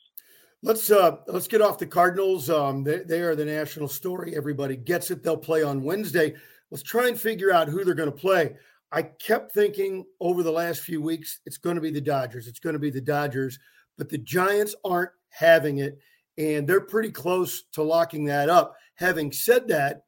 Let's 0.62 0.90
uh 0.90 1.16
let's 1.26 1.48
get 1.48 1.62
off 1.62 1.78
the 1.78 1.86
Cardinals. 1.86 2.50
Um, 2.50 2.84
they, 2.84 2.98
they 2.98 3.20
are 3.20 3.34
the 3.34 3.44
national 3.44 3.88
story. 3.88 4.36
Everybody 4.36 4.76
gets 4.76 5.10
it. 5.10 5.22
They'll 5.22 5.36
play 5.36 5.62
on 5.62 5.82
Wednesday. 5.82 6.34
Let's 6.70 6.82
try 6.82 7.08
and 7.08 7.18
figure 7.18 7.52
out 7.52 7.68
who 7.68 7.82
they're 7.82 7.94
going 7.94 8.12
to 8.12 8.16
play. 8.16 8.56
I 8.92 9.02
kept 9.02 9.52
thinking 9.52 10.04
over 10.20 10.42
the 10.42 10.52
last 10.52 10.80
few 10.80 11.00
weeks 11.00 11.40
it's 11.46 11.58
going 11.58 11.76
to 11.76 11.80
be 11.80 11.90
the 11.90 12.00
Dodgers. 12.00 12.46
It's 12.46 12.58
going 12.60 12.74
to 12.74 12.80
be 12.80 12.90
the 12.90 13.00
Dodgers, 13.00 13.58
but 13.96 14.08
the 14.08 14.18
Giants 14.18 14.74
aren't 14.84 15.12
having 15.30 15.78
it, 15.78 15.98
and 16.36 16.66
they're 16.66 16.80
pretty 16.80 17.10
close 17.10 17.62
to 17.72 17.82
locking 17.82 18.24
that 18.26 18.48
up. 18.50 18.76
Having 18.96 19.32
said 19.32 19.66
that, 19.68 20.04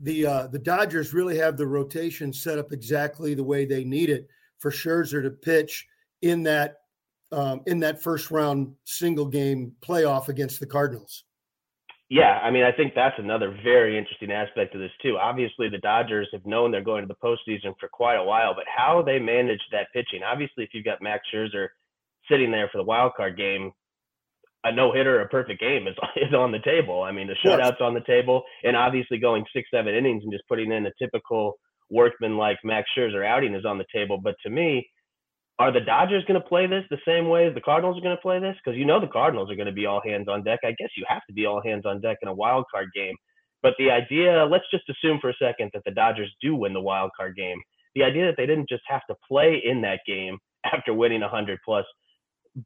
the 0.00 0.26
uh, 0.26 0.46
the 0.48 0.58
Dodgers 0.58 1.14
really 1.14 1.38
have 1.38 1.56
the 1.56 1.66
rotation 1.66 2.32
set 2.32 2.58
up 2.58 2.72
exactly 2.72 3.34
the 3.34 3.44
way 3.44 3.64
they 3.64 3.84
need 3.84 4.10
it 4.10 4.28
for 4.58 4.70
Scherzer 4.70 5.22
to 5.22 5.30
pitch 5.30 5.86
in 6.22 6.42
that 6.44 6.78
um, 7.32 7.62
in 7.66 7.80
that 7.80 8.02
first 8.02 8.30
round 8.30 8.74
single 8.84 9.26
game 9.26 9.72
playoff 9.80 10.28
against 10.28 10.60
the 10.60 10.66
Cardinals. 10.66 11.24
Yeah, 12.10 12.38
I 12.42 12.50
mean, 12.50 12.64
I 12.64 12.72
think 12.72 12.92
that's 12.94 13.18
another 13.18 13.58
very 13.64 13.96
interesting 13.96 14.30
aspect 14.30 14.74
of 14.74 14.80
this 14.80 14.90
too. 15.02 15.16
Obviously, 15.16 15.68
the 15.68 15.78
Dodgers 15.78 16.28
have 16.32 16.44
known 16.44 16.70
they're 16.70 16.82
going 16.82 17.06
to 17.06 17.08
the 17.08 17.26
postseason 17.26 17.74
for 17.80 17.88
quite 17.88 18.16
a 18.16 18.22
while, 18.22 18.54
but 18.54 18.64
how 18.74 19.02
they 19.02 19.18
manage 19.18 19.62
that 19.72 19.88
pitching. 19.92 20.22
Obviously, 20.22 20.64
if 20.64 20.70
you've 20.74 20.84
got 20.84 21.02
Max 21.02 21.24
Scherzer 21.34 21.68
sitting 22.30 22.50
there 22.50 22.68
for 22.70 22.78
the 22.78 22.84
wild 22.84 23.12
card 23.16 23.36
game, 23.36 23.72
a 24.64 24.72
no 24.72 24.92
hitter, 24.92 25.20
a 25.20 25.28
perfect 25.28 25.60
game 25.60 25.86
is 25.86 25.96
is 26.16 26.34
on 26.34 26.52
the 26.52 26.60
table. 26.60 27.02
I 27.02 27.10
mean, 27.10 27.26
the 27.26 27.36
shutout's 27.44 27.80
on 27.80 27.94
the 27.94 28.00
table, 28.06 28.42
and 28.62 28.76
obviously 28.76 29.18
going 29.18 29.44
six, 29.54 29.68
seven 29.72 29.94
innings 29.94 30.22
and 30.22 30.32
just 30.32 30.46
putting 30.46 30.72
in 30.72 30.86
a 30.86 30.92
typical 30.98 31.54
workman 31.90 32.36
like 32.36 32.58
Max 32.64 32.88
Scherzer 32.96 33.26
outing 33.26 33.54
is 33.54 33.64
on 33.64 33.78
the 33.78 33.86
table. 33.92 34.18
But 34.22 34.36
to 34.44 34.50
me, 34.50 34.86
are 35.58 35.72
the 35.72 35.80
Dodgers 35.80 36.24
going 36.24 36.40
to 36.40 36.46
play 36.46 36.66
this 36.66 36.84
the 36.90 36.98
same 37.06 37.28
way 37.28 37.46
as 37.46 37.54
the 37.54 37.60
Cardinals 37.60 37.96
are 37.96 38.00
going 38.00 38.16
to 38.16 38.20
play 38.20 38.40
this? 38.40 38.56
Because 38.62 38.76
you 38.76 38.84
know 38.84 39.00
the 39.00 39.06
Cardinals 39.06 39.50
are 39.50 39.54
going 39.56 39.66
to 39.66 39.72
be 39.72 39.86
all 39.86 40.00
hands 40.04 40.26
on 40.28 40.42
deck. 40.42 40.60
I 40.64 40.74
guess 40.78 40.90
you 40.96 41.04
have 41.08 41.22
to 41.28 41.32
be 41.32 41.46
all 41.46 41.62
hands 41.62 41.86
on 41.86 42.00
deck 42.00 42.18
in 42.22 42.28
a 42.28 42.34
wild 42.34 42.64
card 42.72 42.88
game. 42.94 43.14
But 43.62 43.74
the 43.78 43.90
idea, 43.90 44.44
let's 44.44 44.64
just 44.70 44.84
assume 44.90 45.18
for 45.20 45.30
a 45.30 45.34
second 45.40 45.70
that 45.72 45.82
the 45.84 45.92
Dodgers 45.92 46.30
do 46.42 46.56
win 46.56 46.72
the 46.72 46.80
wild 46.80 47.12
card 47.16 47.36
game. 47.36 47.58
The 47.94 48.02
idea 48.02 48.26
that 48.26 48.34
they 48.36 48.46
didn't 48.46 48.68
just 48.68 48.82
have 48.88 49.02
to 49.08 49.14
play 49.26 49.62
in 49.64 49.80
that 49.82 50.00
game 50.06 50.38
after 50.72 50.92
winning 50.92 51.20
100 51.20 51.60
plus, 51.64 51.84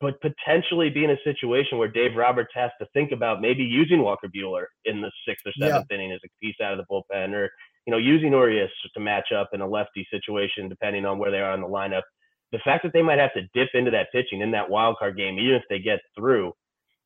but 0.00 0.14
potentially 0.22 0.88
be 0.88 1.04
in 1.04 1.10
a 1.10 1.16
situation 1.24 1.76
where 1.78 1.88
Dave 1.88 2.16
Roberts 2.16 2.50
has 2.54 2.70
to 2.80 2.86
think 2.94 3.12
about 3.12 3.42
maybe 3.42 3.62
using 3.62 4.02
Walker 4.02 4.28
Buehler 4.28 4.64
in 4.86 5.02
the 5.02 5.10
sixth 5.26 5.46
or 5.46 5.52
seventh 5.58 5.86
yeah. 5.90 5.94
inning 5.94 6.12
as 6.12 6.20
a 6.24 6.28
piece 6.42 6.56
out 6.62 6.72
of 6.72 6.78
the 6.78 6.84
bullpen, 6.90 7.32
or 7.34 7.50
you 7.86 7.90
know 7.90 7.98
using 7.98 8.32
Urias 8.32 8.70
to 8.94 9.00
match 9.00 9.32
up 9.32 9.50
in 9.52 9.60
a 9.60 9.66
lefty 9.66 10.06
situation 10.10 10.68
depending 10.68 11.06
on 11.06 11.18
where 11.18 11.30
they 11.30 11.40
are 11.40 11.54
in 11.54 11.60
the 11.60 11.66
lineup 11.66 12.02
the 12.52 12.58
fact 12.64 12.82
that 12.82 12.92
they 12.92 13.02
might 13.02 13.18
have 13.18 13.32
to 13.34 13.42
dip 13.54 13.68
into 13.74 13.90
that 13.90 14.08
pitching 14.12 14.40
in 14.40 14.50
that 14.52 14.70
wild 14.70 14.96
card 14.98 15.16
game, 15.16 15.38
even 15.38 15.54
if 15.54 15.62
they 15.68 15.78
get 15.78 16.00
through, 16.16 16.52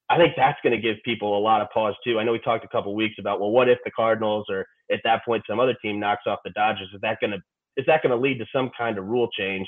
I 0.09 0.17
think 0.17 0.35
that's 0.37 0.59
going 0.63 0.75
to 0.75 0.81
give 0.81 0.97
people 1.05 1.37
a 1.37 1.41
lot 1.41 1.63
of 1.63 1.69
pause 1.71 1.95
too. 2.05 2.19
I 2.19 2.25
know 2.25 2.33
we 2.33 2.39
talked 2.39 2.65
a 2.65 2.69
couple 2.69 2.95
weeks 2.95 3.17
about, 3.19 3.41
well, 3.41 3.51
what 3.51 3.69
if 3.69 3.79
the 3.85 3.91
Cardinals 3.91 4.47
or 4.51 4.67
at 4.91 5.01
that 5.05 5.25
point 5.25 5.43
some 5.49 5.59
other 5.59 5.75
team 5.81 5.99
knocks 5.99 6.25
off 6.27 6.41
the 6.45 6.51
Dodgers? 6.51 6.89
Is 6.95 7.01
that 7.01 7.19
going 7.21 7.33
to 7.33 7.39
is 7.77 7.87
that 7.87 8.03
going 8.03 8.11
to 8.11 8.23
lead 8.23 8.39
to 8.39 8.47
some 8.55 8.71
kind 8.77 8.99
of 8.99 9.07
rule 9.07 9.29
change 9.37 9.67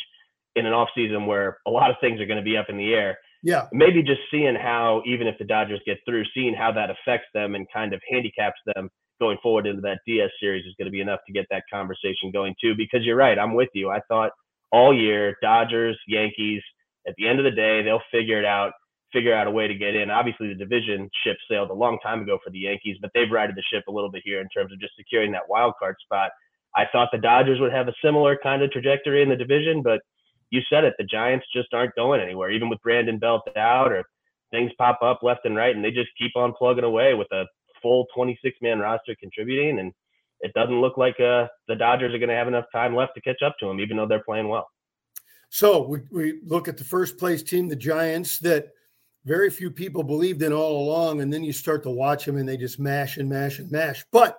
in 0.56 0.66
an 0.66 0.72
offseason 0.72 1.26
where 1.26 1.58
a 1.66 1.70
lot 1.70 1.90
of 1.90 1.96
things 2.00 2.20
are 2.20 2.26
going 2.26 2.38
to 2.38 2.44
be 2.44 2.56
up 2.56 2.66
in 2.68 2.76
the 2.76 2.92
air? 2.92 3.16
Yeah. 3.42 3.66
Maybe 3.72 4.02
just 4.02 4.20
seeing 4.30 4.54
how, 4.54 5.02
even 5.06 5.26
if 5.26 5.36
the 5.38 5.44
Dodgers 5.44 5.80
get 5.86 5.98
through, 6.06 6.24
seeing 6.34 6.54
how 6.54 6.72
that 6.72 6.90
affects 6.90 7.26
them 7.34 7.54
and 7.54 7.66
kind 7.72 7.92
of 7.92 8.00
handicaps 8.10 8.60
them 8.74 8.90
going 9.20 9.38
forward 9.42 9.66
into 9.66 9.80
that 9.82 10.00
DS 10.06 10.30
series 10.40 10.64
is 10.66 10.74
going 10.78 10.86
to 10.86 10.92
be 10.92 11.00
enough 11.00 11.20
to 11.26 11.32
get 11.32 11.46
that 11.50 11.62
conversation 11.72 12.30
going 12.32 12.54
too. 12.60 12.74
Because 12.76 13.04
you're 13.04 13.16
right, 13.16 13.38
I'm 13.38 13.54
with 13.54 13.68
you. 13.74 13.90
I 13.90 14.00
thought 14.08 14.32
all 14.74 14.92
year, 14.92 15.36
Dodgers, 15.40 15.96
Yankees. 16.08 16.60
At 17.06 17.14
the 17.16 17.28
end 17.28 17.38
of 17.38 17.44
the 17.44 17.52
day, 17.52 17.82
they'll 17.82 18.02
figure 18.10 18.40
it 18.40 18.44
out, 18.44 18.72
figure 19.12 19.32
out 19.32 19.46
a 19.46 19.50
way 19.50 19.68
to 19.68 19.74
get 19.74 19.94
in. 19.94 20.10
Obviously, 20.10 20.48
the 20.48 20.54
division 20.56 21.08
ship 21.22 21.36
sailed 21.48 21.70
a 21.70 21.74
long 21.74 21.98
time 22.02 22.22
ago 22.22 22.38
for 22.42 22.50
the 22.50 22.58
Yankees, 22.58 22.96
but 23.00 23.12
they've 23.14 23.30
righted 23.30 23.54
the 23.54 23.62
ship 23.72 23.84
a 23.86 23.92
little 23.92 24.10
bit 24.10 24.22
here 24.24 24.40
in 24.40 24.48
terms 24.48 24.72
of 24.72 24.80
just 24.80 24.94
securing 24.98 25.30
that 25.30 25.48
wild 25.48 25.74
card 25.78 25.94
spot. 26.02 26.32
I 26.74 26.86
thought 26.90 27.10
the 27.12 27.18
Dodgers 27.18 27.60
would 27.60 27.72
have 27.72 27.86
a 27.86 27.94
similar 28.02 28.36
kind 28.42 28.62
of 28.62 28.72
trajectory 28.72 29.22
in 29.22 29.28
the 29.28 29.36
division, 29.36 29.80
but 29.80 30.00
you 30.50 30.60
said 30.68 30.82
it. 30.82 30.94
The 30.98 31.04
Giants 31.04 31.46
just 31.54 31.72
aren't 31.72 31.94
going 31.94 32.20
anywhere, 32.20 32.50
even 32.50 32.68
with 32.68 32.82
Brandon 32.82 33.20
Belt 33.20 33.42
out 33.56 33.92
or 33.92 34.02
things 34.50 34.72
pop 34.76 34.98
up 35.02 35.20
left 35.22 35.44
and 35.44 35.54
right, 35.54 35.74
and 35.74 35.84
they 35.84 35.92
just 35.92 36.10
keep 36.18 36.32
on 36.34 36.52
plugging 36.58 36.82
away 36.82 37.14
with 37.14 37.28
a 37.32 37.44
full 37.80 38.06
26 38.14 38.56
man 38.60 38.80
roster 38.80 39.14
contributing. 39.20 39.78
And 39.78 39.92
it 40.44 40.52
doesn't 40.52 40.78
look 40.78 40.98
like 40.98 41.18
uh, 41.20 41.48
the 41.68 41.74
Dodgers 41.74 42.14
are 42.14 42.18
going 42.18 42.28
to 42.28 42.34
have 42.34 42.48
enough 42.48 42.66
time 42.70 42.94
left 42.94 43.14
to 43.14 43.20
catch 43.22 43.40
up 43.42 43.56
to 43.58 43.66
them, 43.66 43.80
even 43.80 43.96
though 43.96 44.06
they're 44.06 44.22
playing 44.22 44.48
well. 44.48 44.68
So 45.48 45.86
we, 45.86 46.00
we 46.10 46.40
look 46.44 46.68
at 46.68 46.76
the 46.76 46.84
first 46.84 47.16
place 47.16 47.42
team, 47.42 47.66
the 47.66 47.74
Giants, 47.74 48.38
that 48.40 48.68
very 49.24 49.48
few 49.48 49.70
people 49.70 50.02
believed 50.02 50.42
in 50.42 50.52
all 50.52 50.84
along. 50.84 51.22
And 51.22 51.32
then 51.32 51.42
you 51.42 51.52
start 51.52 51.82
to 51.84 51.90
watch 51.90 52.26
them 52.26 52.36
and 52.36 52.46
they 52.46 52.58
just 52.58 52.78
mash 52.78 53.16
and 53.16 53.26
mash 53.26 53.58
and 53.58 53.70
mash. 53.70 54.04
But 54.12 54.38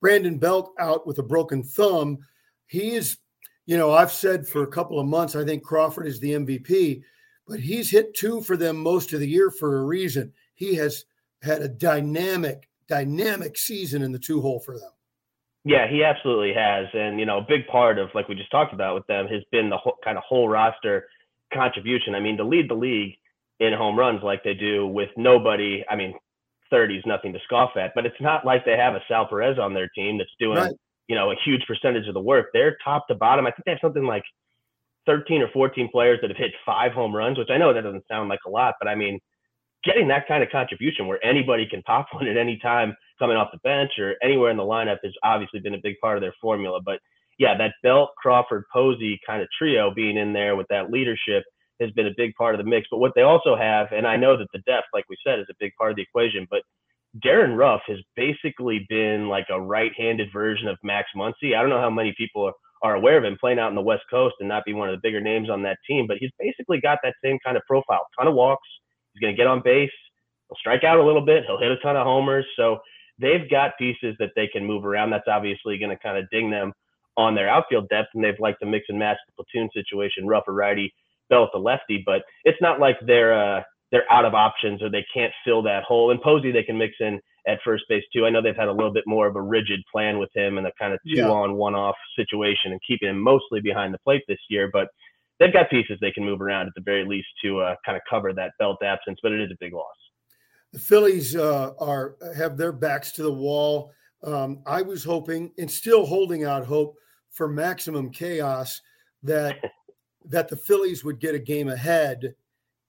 Brandon 0.00 0.38
Belt 0.38 0.72
out 0.80 1.06
with 1.06 1.18
a 1.20 1.22
broken 1.22 1.62
thumb. 1.62 2.18
He 2.66 2.96
is, 2.96 3.18
you 3.66 3.78
know, 3.78 3.92
I've 3.92 4.10
said 4.10 4.48
for 4.48 4.64
a 4.64 4.68
couple 4.68 4.98
of 4.98 5.06
months, 5.06 5.36
I 5.36 5.44
think 5.44 5.62
Crawford 5.62 6.08
is 6.08 6.18
the 6.18 6.32
MVP, 6.32 7.02
but 7.46 7.60
he's 7.60 7.90
hit 7.90 8.12
two 8.12 8.40
for 8.40 8.56
them 8.56 8.76
most 8.76 9.12
of 9.12 9.20
the 9.20 9.28
year 9.28 9.52
for 9.52 9.78
a 9.78 9.84
reason. 9.84 10.32
He 10.54 10.74
has 10.74 11.04
had 11.42 11.62
a 11.62 11.68
dynamic, 11.68 12.68
dynamic 12.88 13.56
season 13.56 14.02
in 14.02 14.10
the 14.10 14.18
two 14.18 14.40
hole 14.40 14.58
for 14.58 14.80
them. 14.80 14.90
Yeah, 15.64 15.88
he 15.88 16.04
absolutely 16.04 16.52
has, 16.54 16.86
and 16.92 17.18
you 17.18 17.24
know, 17.24 17.38
a 17.38 17.46
big 17.46 17.66
part 17.66 17.98
of 17.98 18.10
like 18.14 18.28
we 18.28 18.34
just 18.34 18.50
talked 18.50 18.74
about 18.74 18.94
with 18.94 19.06
them 19.06 19.26
has 19.28 19.42
been 19.50 19.70
the 19.70 19.78
whole, 19.78 19.96
kind 20.04 20.18
of 20.18 20.24
whole 20.24 20.48
roster 20.48 21.06
contribution. 21.52 22.14
I 22.14 22.20
mean, 22.20 22.36
to 22.36 22.44
lead 22.44 22.68
the 22.68 22.74
league 22.74 23.14
in 23.60 23.72
home 23.72 23.98
runs 23.98 24.22
like 24.22 24.44
they 24.44 24.52
do 24.52 24.86
with 24.86 25.08
nobody. 25.16 25.82
I 25.88 25.96
mean, 25.96 26.14
30 26.70 26.96
is 26.96 27.04
nothing 27.06 27.32
to 27.32 27.38
scoff 27.44 27.70
at, 27.76 27.92
but 27.94 28.04
it's 28.04 28.20
not 28.20 28.44
like 28.44 28.64
they 28.64 28.76
have 28.76 28.94
a 28.94 29.00
Sal 29.08 29.26
Perez 29.26 29.58
on 29.58 29.72
their 29.72 29.88
team 29.88 30.18
that's 30.18 30.30
doing 30.38 30.58
right. 30.58 30.74
you 31.08 31.14
know 31.16 31.30
a 31.30 31.36
huge 31.46 31.62
percentage 31.66 32.08
of 32.08 32.14
the 32.14 32.20
work. 32.20 32.48
They're 32.52 32.76
top 32.84 33.06
to 33.08 33.14
bottom. 33.14 33.46
I 33.46 33.50
think 33.50 33.64
they 33.64 33.72
have 33.72 33.80
something 33.80 34.04
like 34.04 34.24
13 35.06 35.42
or 35.42 35.48
14 35.52 35.88
players 35.90 36.18
that 36.20 36.30
have 36.30 36.36
hit 36.36 36.52
five 36.66 36.92
home 36.92 37.14
runs, 37.14 37.38
which 37.38 37.50
I 37.50 37.58
know 37.58 37.72
that 37.72 37.82
doesn't 37.82 38.06
sound 38.06 38.28
like 38.28 38.40
a 38.46 38.50
lot, 38.50 38.74
but 38.78 38.88
I 38.88 38.94
mean, 38.94 39.18
getting 39.84 40.08
that 40.08 40.26
kind 40.26 40.42
of 40.42 40.50
contribution 40.50 41.06
where 41.06 41.24
anybody 41.24 41.66
can 41.66 41.82
pop 41.82 42.06
one 42.12 42.26
at 42.26 42.36
any 42.36 42.58
time 42.58 42.96
coming 43.18 43.36
off 43.36 43.52
the 43.52 43.58
bench 43.58 43.92
or 43.98 44.14
anywhere 44.22 44.50
in 44.50 44.56
the 44.56 44.62
lineup 44.62 44.98
has 45.04 45.12
obviously 45.22 45.60
been 45.60 45.74
a 45.74 45.80
big 45.82 45.94
part 46.00 46.16
of 46.16 46.22
their 46.22 46.34
formula. 46.40 46.80
But 46.84 47.00
yeah, 47.38 47.56
that 47.58 47.74
Belt, 47.82 48.10
Crawford, 48.16 48.64
Posey 48.72 49.20
kind 49.26 49.42
of 49.42 49.48
trio 49.58 49.92
being 49.94 50.16
in 50.16 50.32
there 50.32 50.56
with 50.56 50.66
that 50.70 50.90
leadership 50.90 51.44
has 51.80 51.90
been 51.92 52.06
a 52.06 52.14
big 52.16 52.32
part 52.36 52.54
of 52.54 52.58
the 52.58 52.68
mix. 52.68 52.86
But 52.90 52.98
what 52.98 53.12
they 53.14 53.22
also 53.22 53.56
have, 53.56 53.88
and 53.92 54.06
I 54.06 54.16
know 54.16 54.36
that 54.36 54.46
the 54.52 54.60
depth, 54.60 54.86
like 54.92 55.04
we 55.08 55.16
said, 55.26 55.40
is 55.40 55.46
a 55.50 55.54
big 55.58 55.72
part 55.78 55.90
of 55.90 55.96
the 55.96 56.02
equation, 56.02 56.46
but 56.50 56.62
Darin 57.22 57.56
Ruf 57.56 57.80
has 57.86 57.98
basically 58.16 58.86
been 58.88 59.28
like 59.28 59.46
a 59.50 59.60
right-handed 59.60 60.28
version 60.32 60.68
of 60.68 60.78
Max 60.82 61.08
Muncy. 61.16 61.56
I 61.56 61.60
don't 61.60 61.70
know 61.70 61.80
how 61.80 61.90
many 61.90 62.14
people 62.16 62.44
are, 62.44 62.54
are 62.82 62.96
aware 62.96 63.18
of 63.18 63.24
him 63.24 63.36
playing 63.40 63.58
out 63.58 63.68
in 63.68 63.76
the 63.76 63.82
West 63.82 64.02
Coast 64.10 64.34
and 64.40 64.48
not 64.48 64.64
be 64.64 64.72
one 64.72 64.88
of 64.88 64.94
the 64.96 65.00
bigger 65.00 65.20
names 65.20 65.48
on 65.48 65.62
that 65.62 65.78
team, 65.88 66.06
but 66.06 66.18
he's 66.18 66.30
basically 66.38 66.80
got 66.80 66.98
that 67.02 67.14
same 67.22 67.38
kind 67.44 67.56
of 67.56 67.62
profile. 67.68 68.06
Ton 68.18 68.28
of 68.28 68.34
walks. 68.34 68.66
He's 69.14 69.20
going 69.20 69.34
to 69.34 69.36
get 69.36 69.46
on 69.46 69.62
base. 69.64 69.90
He'll 70.48 70.56
strike 70.58 70.84
out 70.84 70.98
a 70.98 71.04
little 71.04 71.24
bit. 71.24 71.44
He'll 71.46 71.58
hit 71.58 71.70
a 71.70 71.78
ton 71.78 71.96
of 71.96 72.04
homers. 72.04 72.44
So 72.56 72.78
they've 73.18 73.48
got 73.48 73.78
pieces 73.78 74.14
that 74.18 74.30
they 74.36 74.46
can 74.46 74.64
move 74.64 74.84
around. 74.84 75.10
That's 75.10 75.28
obviously 75.28 75.78
going 75.78 75.90
to 75.90 76.02
kind 76.02 76.18
of 76.18 76.28
ding 76.30 76.50
them 76.50 76.72
on 77.16 77.34
their 77.34 77.48
outfield 77.48 77.88
depth, 77.88 78.08
and 78.14 78.24
they've 78.24 78.38
liked 78.40 78.60
to 78.60 78.66
mix 78.66 78.86
and 78.88 78.98
match 78.98 79.18
the 79.26 79.44
platoon 79.44 79.70
situation, 79.72 80.26
Ruf 80.26 80.44
a 80.48 80.52
righty, 80.52 80.92
Belt 81.30 81.50
a 81.54 81.58
lefty. 81.58 82.02
But 82.04 82.22
it's 82.44 82.60
not 82.60 82.80
like 82.80 82.96
they're 83.06 83.32
uh, 83.32 83.62
they're 83.92 84.10
out 84.12 84.24
of 84.24 84.34
options 84.34 84.82
or 84.82 84.90
they 84.90 85.06
can't 85.14 85.32
fill 85.44 85.62
that 85.62 85.84
hole. 85.84 86.10
And 86.10 86.20
Posey 86.20 86.50
they 86.50 86.64
can 86.64 86.76
mix 86.76 86.94
in 86.98 87.20
at 87.46 87.60
first 87.64 87.84
base 87.88 88.02
too. 88.12 88.26
I 88.26 88.30
know 88.30 88.42
they've 88.42 88.56
had 88.56 88.68
a 88.68 88.72
little 88.72 88.92
bit 88.92 89.04
more 89.06 89.26
of 89.28 89.36
a 89.36 89.42
rigid 89.42 89.80
plan 89.92 90.18
with 90.18 90.30
him 90.34 90.58
and 90.58 90.66
a 90.66 90.72
kind 90.78 90.92
of 90.92 90.98
two 91.04 91.20
yeah. 91.20 91.28
on 91.28 91.54
one 91.54 91.74
off 91.74 91.94
situation 92.16 92.72
and 92.72 92.80
keeping 92.86 93.08
him 93.08 93.20
mostly 93.20 93.60
behind 93.60 93.94
the 93.94 93.98
plate 93.98 94.22
this 94.26 94.40
year, 94.48 94.68
but 94.72 94.88
they've 95.38 95.52
got 95.52 95.70
pieces 95.70 95.98
they 96.00 96.10
can 96.10 96.24
move 96.24 96.40
around 96.40 96.66
at 96.66 96.72
the 96.74 96.82
very 96.82 97.04
least 97.04 97.28
to 97.44 97.60
uh, 97.60 97.76
kind 97.84 97.96
of 97.96 98.02
cover 98.08 98.32
that 98.32 98.52
belt 98.58 98.82
absence, 98.82 99.18
but 99.22 99.32
it 99.32 99.40
is 99.40 99.50
a 99.50 99.56
big 99.60 99.72
loss. 99.72 99.96
The 100.72 100.78
Phillies 100.78 101.36
uh, 101.36 101.72
are 101.78 102.16
have 102.36 102.56
their 102.56 102.72
backs 102.72 103.12
to 103.12 103.22
the 103.22 103.32
wall. 103.32 103.92
Um, 104.22 104.62
I 104.66 104.82
was 104.82 105.04
hoping 105.04 105.52
and 105.58 105.70
still 105.70 106.06
holding 106.06 106.44
out 106.44 106.64
hope 106.64 106.96
for 107.30 107.48
maximum 107.48 108.10
chaos 108.10 108.80
that 109.22 109.58
that 110.26 110.48
the 110.48 110.56
Phillies 110.56 111.04
would 111.04 111.20
get 111.20 111.34
a 111.34 111.38
game 111.38 111.68
ahead 111.68 112.34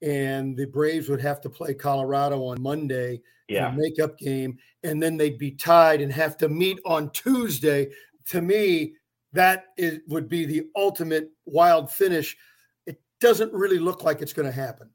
and 0.02 0.56
the 0.56 0.66
Braves 0.66 1.10
would 1.10 1.22
have 1.22 1.42
to 1.42 1.50
play 1.50 1.74
Colorado 1.74 2.44
on 2.46 2.62
Monday 2.62 3.22
yeah. 3.48 3.72
makeup 3.72 4.18
game, 4.18 4.58
and 4.84 5.02
then 5.02 5.18
they'd 5.18 5.38
be 5.38 5.52
tied 5.52 6.02
and 6.02 6.12
have 6.12 6.38
to 6.38 6.50
meet 6.50 6.80
on 6.86 7.10
Tuesday. 7.12 7.90
To 8.28 8.42
me, 8.42 8.94
that 9.36 9.66
is, 9.78 10.00
would 10.08 10.28
be 10.28 10.46
the 10.46 10.64
ultimate 10.76 11.30
wild 11.46 11.92
finish. 11.92 12.36
It 12.86 13.00
doesn't 13.22 13.54
really 13.54 13.80
look 13.80 14.04
like 14.04 14.22
it's 14.22 14.34
going 14.34 14.48
to 14.48 14.52
happen. 14.52 14.90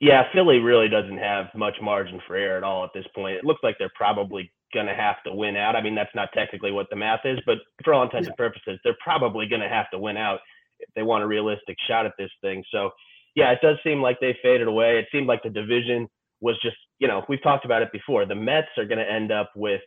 Yeah, 0.00 0.24
Philly 0.32 0.58
really 0.58 0.88
doesn't 0.88 1.18
have 1.18 1.46
much 1.54 1.74
margin 1.82 2.20
for 2.26 2.36
error 2.36 2.56
at 2.56 2.62
all 2.64 2.84
at 2.84 2.90
this 2.94 3.06
point. 3.14 3.36
It 3.36 3.44
looks 3.44 3.60
like 3.62 3.76
they're 3.78 3.90
probably 3.96 4.52
going 4.72 4.86
to 4.86 4.94
have 4.94 5.16
to 5.24 5.34
win 5.34 5.56
out. 5.56 5.74
I 5.74 5.82
mean, 5.82 5.94
that's 5.94 6.14
not 6.14 6.28
technically 6.34 6.70
what 6.70 6.86
the 6.90 6.96
math 6.96 7.20
is, 7.24 7.38
but 7.46 7.58
for 7.84 7.94
all 7.94 8.02
intents 8.02 8.26
yeah. 8.26 8.30
and 8.30 8.36
purposes, 8.36 8.78
they're 8.84 8.96
probably 9.02 9.46
going 9.46 9.62
to 9.62 9.68
have 9.68 9.90
to 9.90 9.98
win 9.98 10.16
out 10.16 10.40
if 10.78 10.88
they 10.94 11.02
want 11.02 11.24
a 11.24 11.26
realistic 11.26 11.76
shot 11.88 12.06
at 12.06 12.12
this 12.18 12.30
thing. 12.42 12.62
So, 12.70 12.90
yeah, 13.34 13.50
it 13.50 13.58
does 13.62 13.76
seem 13.82 14.00
like 14.00 14.18
they 14.20 14.36
faded 14.42 14.68
away. 14.68 14.98
It 14.98 15.06
seemed 15.10 15.26
like 15.26 15.42
the 15.42 15.50
division 15.50 16.08
was 16.40 16.56
just, 16.62 16.76
you 16.98 17.08
know, 17.08 17.24
we've 17.28 17.42
talked 17.42 17.64
about 17.64 17.82
it 17.82 17.90
before. 17.92 18.26
The 18.26 18.34
Mets 18.34 18.68
are 18.76 18.84
going 18.84 18.98
to 18.98 19.10
end 19.10 19.32
up 19.32 19.50
with, 19.56 19.80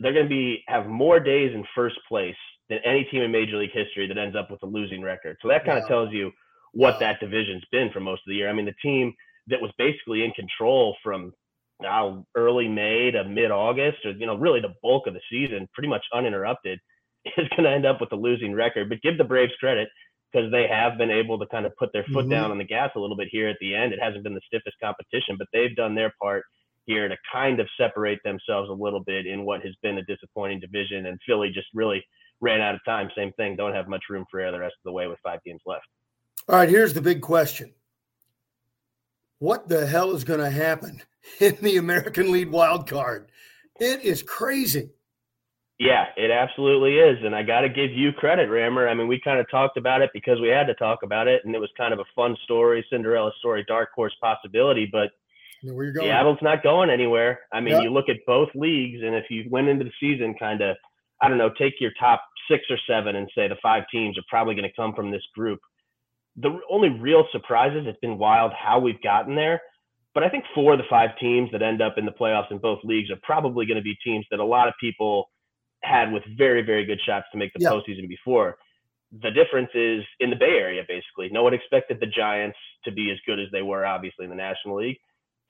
they're 0.00 0.12
going 0.12 0.26
to 0.26 0.30
be 0.30 0.62
have 0.66 0.86
more 0.86 1.20
days 1.20 1.52
in 1.54 1.64
first 1.74 1.96
place 2.08 2.36
than 2.68 2.78
any 2.84 3.04
team 3.04 3.22
in 3.22 3.30
Major 3.30 3.56
League 3.56 3.72
history 3.72 4.06
that 4.08 4.18
ends 4.18 4.36
up 4.36 4.50
with 4.50 4.62
a 4.62 4.66
losing 4.66 5.02
record. 5.02 5.36
So 5.42 5.48
that 5.48 5.64
kind 5.64 5.78
of 5.78 5.86
tells 5.86 6.12
you 6.12 6.30
what 6.72 6.98
that 7.00 7.20
division's 7.20 7.64
been 7.70 7.90
for 7.92 8.00
most 8.00 8.20
of 8.20 8.30
the 8.30 8.36
year. 8.36 8.48
I 8.48 8.52
mean, 8.52 8.66
the 8.66 8.74
team 8.82 9.12
that 9.48 9.60
was 9.60 9.70
basically 9.78 10.24
in 10.24 10.32
control 10.32 10.96
from 11.02 11.32
now 11.80 12.24
early 12.34 12.68
May 12.68 13.10
to 13.10 13.24
mid 13.24 13.50
August, 13.50 13.98
or 14.04 14.12
you 14.12 14.26
know, 14.26 14.36
really 14.36 14.60
the 14.60 14.74
bulk 14.82 15.06
of 15.06 15.14
the 15.14 15.20
season, 15.30 15.68
pretty 15.74 15.88
much 15.88 16.04
uninterrupted, 16.12 16.78
is 17.24 17.48
going 17.50 17.64
to 17.64 17.70
end 17.70 17.86
up 17.86 18.00
with 18.00 18.12
a 18.12 18.16
losing 18.16 18.54
record. 18.54 18.88
But 18.88 19.02
give 19.02 19.18
the 19.18 19.24
Braves 19.24 19.52
credit 19.60 19.88
because 20.32 20.50
they 20.50 20.66
have 20.66 20.98
been 20.98 21.10
able 21.10 21.38
to 21.38 21.46
kind 21.46 21.66
of 21.66 21.76
put 21.76 21.92
their 21.92 22.04
foot 22.04 22.22
mm-hmm. 22.22 22.30
down 22.30 22.50
on 22.50 22.58
the 22.58 22.64
gas 22.64 22.90
a 22.96 23.00
little 23.00 23.16
bit 23.16 23.28
here 23.30 23.48
at 23.48 23.56
the 23.60 23.74
end. 23.74 23.92
It 23.92 24.00
hasn't 24.02 24.24
been 24.24 24.34
the 24.34 24.40
stiffest 24.46 24.76
competition, 24.82 25.36
but 25.38 25.46
they've 25.52 25.76
done 25.76 25.94
their 25.94 26.12
part 26.20 26.44
here 26.86 27.08
to 27.08 27.16
kind 27.32 27.60
of 27.60 27.68
separate 27.78 28.18
themselves 28.24 28.68
a 28.68 28.72
little 28.72 29.02
bit 29.04 29.26
in 29.26 29.44
what 29.44 29.62
has 29.62 29.74
been 29.82 29.98
a 29.98 30.04
disappointing 30.04 30.60
division. 30.60 31.06
And 31.06 31.18
Philly 31.26 31.50
just 31.54 31.68
really 31.72 32.04
ran 32.44 32.60
out 32.60 32.74
of 32.74 32.80
time. 32.84 33.10
Same 33.16 33.32
thing. 33.32 33.56
Don't 33.56 33.74
have 33.74 33.88
much 33.88 34.04
room 34.08 34.24
for 34.30 34.40
air 34.40 34.52
the 34.52 34.58
rest 34.58 34.74
of 34.78 34.84
the 34.84 34.92
way 34.92 35.06
with 35.06 35.18
five 35.22 35.42
games 35.44 35.62
left. 35.66 35.86
All 36.48 36.56
right. 36.56 36.68
Here's 36.68 36.94
the 36.94 37.02
big 37.02 37.20
question 37.20 37.72
What 39.38 39.68
the 39.68 39.86
hell 39.86 40.14
is 40.14 40.24
going 40.24 40.40
to 40.40 40.50
happen 40.50 41.02
in 41.40 41.56
the 41.60 41.78
American 41.78 42.30
League 42.30 42.50
wild 42.50 42.88
card? 42.88 43.30
It 43.80 44.02
is 44.02 44.22
crazy. 44.22 44.90
Yeah, 45.80 46.04
it 46.16 46.30
absolutely 46.30 46.98
is. 46.98 47.18
And 47.24 47.34
I 47.34 47.42
got 47.42 47.62
to 47.62 47.68
give 47.68 47.90
you 47.90 48.12
credit, 48.12 48.48
Rammer. 48.48 48.88
I 48.88 48.94
mean, 48.94 49.08
we 49.08 49.20
kind 49.20 49.40
of 49.40 49.50
talked 49.50 49.76
about 49.76 50.02
it 50.02 50.10
because 50.14 50.40
we 50.40 50.48
had 50.48 50.68
to 50.68 50.74
talk 50.74 51.02
about 51.02 51.26
it, 51.26 51.44
and 51.44 51.52
it 51.54 51.58
was 51.58 51.70
kind 51.76 51.92
of 51.92 51.98
a 51.98 52.04
fun 52.14 52.36
story, 52.44 52.86
Cinderella 52.90 53.32
story, 53.40 53.64
dark 53.66 53.88
horse 53.92 54.14
possibility. 54.20 54.88
But 54.90 55.10
where 55.64 55.84
you're 55.84 55.92
going? 55.92 56.06
Seattle's 56.06 56.38
not 56.42 56.62
going 56.62 56.90
anywhere. 56.90 57.40
I 57.52 57.60
mean, 57.60 57.82
you 57.82 57.90
look 57.90 58.08
at 58.08 58.18
both 58.26 58.50
leagues, 58.54 59.02
and 59.02 59.16
if 59.16 59.24
you 59.30 59.46
went 59.50 59.68
into 59.68 59.84
the 59.84 59.92
season 59.98 60.34
kind 60.38 60.60
of, 60.60 60.76
I 61.20 61.28
don't 61.28 61.38
know, 61.38 61.50
take 61.58 61.80
your 61.80 61.92
top 61.98 62.22
six 62.50 62.64
or 62.70 62.78
seven 62.86 63.16
and 63.16 63.28
say 63.34 63.48
the 63.48 63.56
five 63.62 63.84
teams 63.90 64.18
are 64.18 64.24
probably 64.28 64.54
going 64.54 64.68
to 64.68 64.76
come 64.76 64.94
from 64.94 65.10
this 65.10 65.22
group. 65.34 65.60
The 66.36 66.58
only 66.70 66.88
real 66.88 67.24
surprises, 67.32 67.84
it's 67.86 67.98
been 68.00 68.18
wild 68.18 68.52
how 68.52 68.78
we've 68.78 69.02
gotten 69.02 69.34
there. 69.34 69.60
But 70.14 70.22
I 70.22 70.28
think 70.28 70.44
four 70.54 70.72
of 70.74 70.78
the 70.78 70.84
five 70.88 71.10
teams 71.20 71.50
that 71.52 71.62
end 71.62 71.82
up 71.82 71.94
in 71.98 72.04
the 72.04 72.12
playoffs 72.12 72.50
in 72.50 72.58
both 72.58 72.78
leagues 72.84 73.10
are 73.10 73.18
probably 73.22 73.66
going 73.66 73.76
to 73.76 73.82
be 73.82 73.96
teams 74.04 74.26
that 74.30 74.40
a 74.40 74.44
lot 74.44 74.68
of 74.68 74.74
people– 74.80 75.30
had 75.84 76.12
with 76.12 76.22
very, 76.36 76.62
very 76.62 76.84
good 76.84 77.00
shots 77.06 77.26
to 77.32 77.38
make 77.38 77.52
the 77.54 77.60
yeah. 77.60 77.70
postseason 77.70 78.08
before. 78.08 78.56
The 79.22 79.30
difference 79.30 79.70
is 79.74 80.02
in 80.18 80.30
the 80.30 80.36
Bay 80.36 80.56
Area, 80.58 80.82
basically. 80.86 81.28
No 81.30 81.44
one 81.44 81.54
expected 81.54 81.98
the 82.00 82.06
Giants 82.06 82.58
to 82.84 82.90
be 82.90 83.10
as 83.12 83.18
good 83.26 83.38
as 83.38 83.46
they 83.52 83.62
were, 83.62 83.86
obviously, 83.86 84.24
in 84.24 84.30
the 84.30 84.36
National 84.36 84.76
League. 84.76 84.98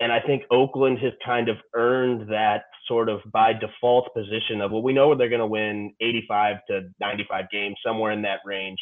And 0.01 0.13
I 0.13 0.21
think 0.21 0.43
Oakland 0.51 0.99
has 0.99 1.13
kind 1.25 1.49
of 1.49 1.57
earned 1.75 2.29
that 2.31 2.65
sort 2.89 3.09
of 3.09 3.21
by 3.33 3.53
default 3.53 4.13
position 4.15 4.61
of, 4.61 4.73
well, 4.73 4.83
we 4.83 4.93
know 4.93 5.15
they're 5.15 5.29
going 5.29 5.41
to 5.41 5.47
win 5.47 5.95
85 6.01 6.57
to 6.69 6.81
95 7.01 7.45
games, 7.51 7.77
somewhere 7.85 8.13
in 8.13 8.23
that 8.23 8.41
range, 8.45 8.79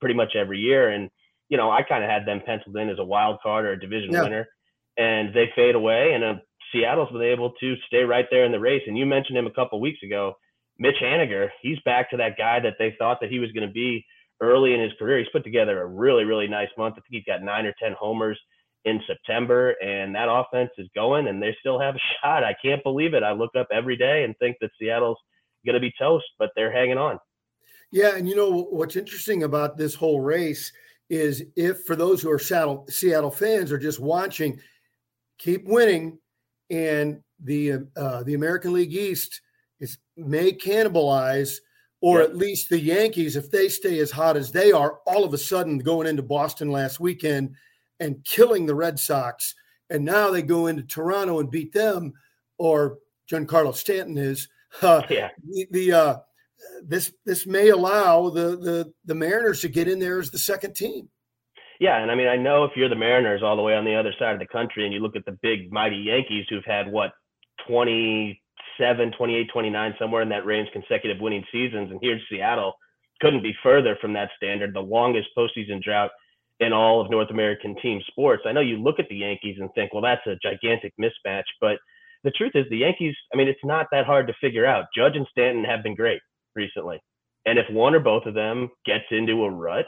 pretty 0.00 0.14
much 0.14 0.36
every 0.36 0.58
year. 0.58 0.90
And, 0.90 1.10
you 1.48 1.56
know, 1.56 1.70
I 1.70 1.82
kind 1.82 2.04
of 2.04 2.10
had 2.10 2.26
them 2.26 2.42
penciled 2.44 2.76
in 2.76 2.90
as 2.90 2.98
a 2.98 3.04
wild 3.04 3.38
card 3.42 3.64
or 3.64 3.72
a 3.72 3.80
division 3.80 4.12
yeah. 4.12 4.22
winner. 4.22 4.48
And 4.96 5.34
they 5.34 5.46
fade 5.56 5.74
away. 5.74 6.12
And 6.12 6.22
uh, 6.22 6.34
Seattle's 6.72 7.10
been 7.10 7.22
able 7.22 7.52
to 7.60 7.74
stay 7.86 8.02
right 8.02 8.26
there 8.30 8.44
in 8.44 8.52
the 8.52 8.60
race. 8.60 8.82
And 8.86 8.98
you 8.98 9.06
mentioned 9.06 9.38
him 9.38 9.46
a 9.46 9.52
couple 9.52 9.80
weeks 9.80 10.02
ago 10.02 10.34
Mitch 10.80 10.96
Haniger, 11.00 11.50
he's 11.60 11.78
back 11.84 12.10
to 12.10 12.16
that 12.16 12.38
guy 12.38 12.58
that 12.58 12.76
they 12.78 12.96
thought 12.98 13.18
that 13.20 13.30
he 13.30 13.38
was 13.38 13.52
going 13.52 13.68
to 13.68 13.72
be 13.72 14.04
early 14.40 14.72
in 14.72 14.80
his 14.80 14.92
career. 14.98 15.18
He's 15.18 15.28
put 15.30 15.44
together 15.44 15.82
a 15.82 15.86
really, 15.86 16.24
really 16.24 16.48
nice 16.48 16.70
month. 16.78 16.94
I 16.94 17.00
think 17.02 17.10
he's 17.10 17.24
got 17.24 17.42
nine 17.42 17.66
or 17.66 17.74
10 17.80 17.94
homers 18.00 18.40
in 18.84 19.00
September, 19.06 19.70
and 19.82 20.14
that 20.14 20.28
offense 20.30 20.70
is 20.78 20.88
going, 20.94 21.28
and 21.28 21.42
they 21.42 21.54
still 21.60 21.78
have 21.78 21.94
a 21.94 21.98
shot. 22.22 22.44
I 22.44 22.54
can't 22.62 22.82
believe 22.82 23.14
it. 23.14 23.22
I 23.22 23.32
look 23.32 23.54
up 23.56 23.68
every 23.72 23.96
day 23.96 24.24
and 24.24 24.34
think 24.38 24.56
that 24.60 24.70
Seattle's 24.80 25.18
going 25.64 25.74
to 25.74 25.80
be 25.80 25.92
toast, 25.98 26.26
but 26.38 26.50
they're 26.56 26.72
hanging 26.72 26.98
on. 26.98 27.18
Yeah, 27.92 28.16
and 28.16 28.28
you 28.28 28.36
know 28.36 28.62
what's 28.70 28.96
interesting 28.96 29.42
about 29.42 29.76
this 29.76 29.94
whole 29.94 30.20
race 30.20 30.72
is 31.08 31.44
if 31.56 31.84
for 31.84 31.96
those 31.96 32.22
who 32.22 32.30
are 32.30 32.38
Seattle, 32.38 32.86
Seattle 32.88 33.32
fans 33.32 33.72
are 33.72 33.78
just 33.78 33.98
watching, 33.98 34.60
keep 35.38 35.66
winning, 35.66 36.18
and 36.70 37.20
the 37.42 37.88
uh, 37.96 38.22
the 38.22 38.34
American 38.34 38.72
League 38.72 38.94
East 38.94 39.40
is 39.80 39.98
may 40.16 40.52
cannibalize 40.52 41.56
or 42.02 42.22
at 42.22 42.36
least 42.36 42.70
the 42.70 42.80
Yankees, 42.80 43.36
if 43.36 43.50
they 43.50 43.68
stay 43.68 43.98
as 43.98 44.10
hot 44.10 44.36
as 44.36 44.50
they 44.50 44.72
are, 44.72 45.00
all 45.06 45.24
of 45.24 45.34
a 45.34 45.38
sudden 45.38 45.78
going 45.78 46.06
into 46.06 46.22
Boston 46.22 46.70
last 46.70 46.98
weekend 46.98 47.54
and 48.00 48.24
killing 48.24 48.66
the 48.66 48.74
Red 48.74 48.98
Sox, 48.98 49.54
and 49.88 50.04
now 50.04 50.30
they 50.30 50.42
go 50.42 50.66
into 50.66 50.82
Toronto 50.82 51.38
and 51.40 51.50
beat 51.50 51.72
them, 51.72 52.12
or 52.58 52.98
Giancarlo 53.30 53.74
Stanton 53.74 54.18
is. 54.18 54.48
Uh, 54.82 55.02
yeah. 55.10 55.30
The, 55.48 55.66
the 55.72 55.92
uh, 55.92 56.16
this 56.86 57.12
this 57.26 57.44
may 57.44 57.70
allow 57.70 58.30
the 58.30 58.56
the 58.56 58.92
the 59.04 59.16
Mariners 59.16 59.62
to 59.62 59.68
get 59.68 59.88
in 59.88 59.98
there 59.98 60.20
as 60.20 60.30
the 60.30 60.38
second 60.38 60.76
team. 60.76 61.08
Yeah, 61.80 62.00
and 62.00 62.08
I 62.08 62.14
mean 62.14 62.28
I 62.28 62.36
know 62.36 62.62
if 62.62 62.70
you're 62.76 62.88
the 62.88 62.94
Mariners 62.94 63.42
all 63.42 63.56
the 63.56 63.62
way 63.62 63.74
on 63.74 63.84
the 63.84 63.96
other 63.96 64.14
side 64.16 64.32
of 64.34 64.38
the 64.38 64.46
country, 64.46 64.84
and 64.84 64.94
you 64.94 65.00
look 65.00 65.16
at 65.16 65.24
the 65.24 65.36
big 65.42 65.72
mighty 65.72 65.96
Yankees 65.96 66.46
who've 66.48 66.64
had 66.64 66.86
what 66.86 67.10
20 67.66 68.40
27, 68.80 69.12
28, 69.16 69.50
29, 69.52 69.94
somewhere 69.98 70.22
in 70.22 70.28
that 70.30 70.46
range, 70.46 70.68
consecutive 70.72 71.20
winning 71.20 71.44
seasons. 71.52 71.90
And 71.90 71.98
here 72.00 72.12
in 72.12 72.20
Seattle, 72.30 72.72
couldn't 73.20 73.42
be 73.42 73.52
further 73.62 73.96
from 74.00 74.14
that 74.14 74.30
standard. 74.36 74.74
The 74.74 74.80
longest 74.80 75.28
postseason 75.36 75.82
drought 75.82 76.10
in 76.60 76.72
all 76.72 77.00
of 77.00 77.10
North 77.10 77.30
American 77.30 77.74
team 77.82 78.00
sports. 78.08 78.42
I 78.46 78.52
know 78.52 78.60
you 78.60 78.76
look 78.76 78.98
at 78.98 79.08
the 79.08 79.16
Yankees 79.16 79.56
and 79.58 79.70
think, 79.74 79.92
well, 79.92 80.02
that's 80.02 80.26
a 80.26 80.36
gigantic 80.42 80.92
mismatch. 81.00 81.44
But 81.60 81.78
the 82.22 82.30
truth 82.30 82.52
is, 82.54 82.66
the 82.70 82.78
Yankees, 82.78 83.14
I 83.32 83.36
mean, 83.36 83.48
it's 83.48 83.64
not 83.64 83.86
that 83.92 84.06
hard 84.06 84.26
to 84.26 84.34
figure 84.40 84.66
out. 84.66 84.84
Judge 84.94 85.16
and 85.16 85.26
Stanton 85.30 85.64
have 85.64 85.82
been 85.82 85.94
great 85.94 86.20
recently. 86.54 87.00
And 87.46 87.58
if 87.58 87.64
one 87.70 87.94
or 87.94 88.00
both 88.00 88.26
of 88.26 88.34
them 88.34 88.68
gets 88.84 89.04
into 89.10 89.44
a 89.44 89.50
rut, 89.50 89.86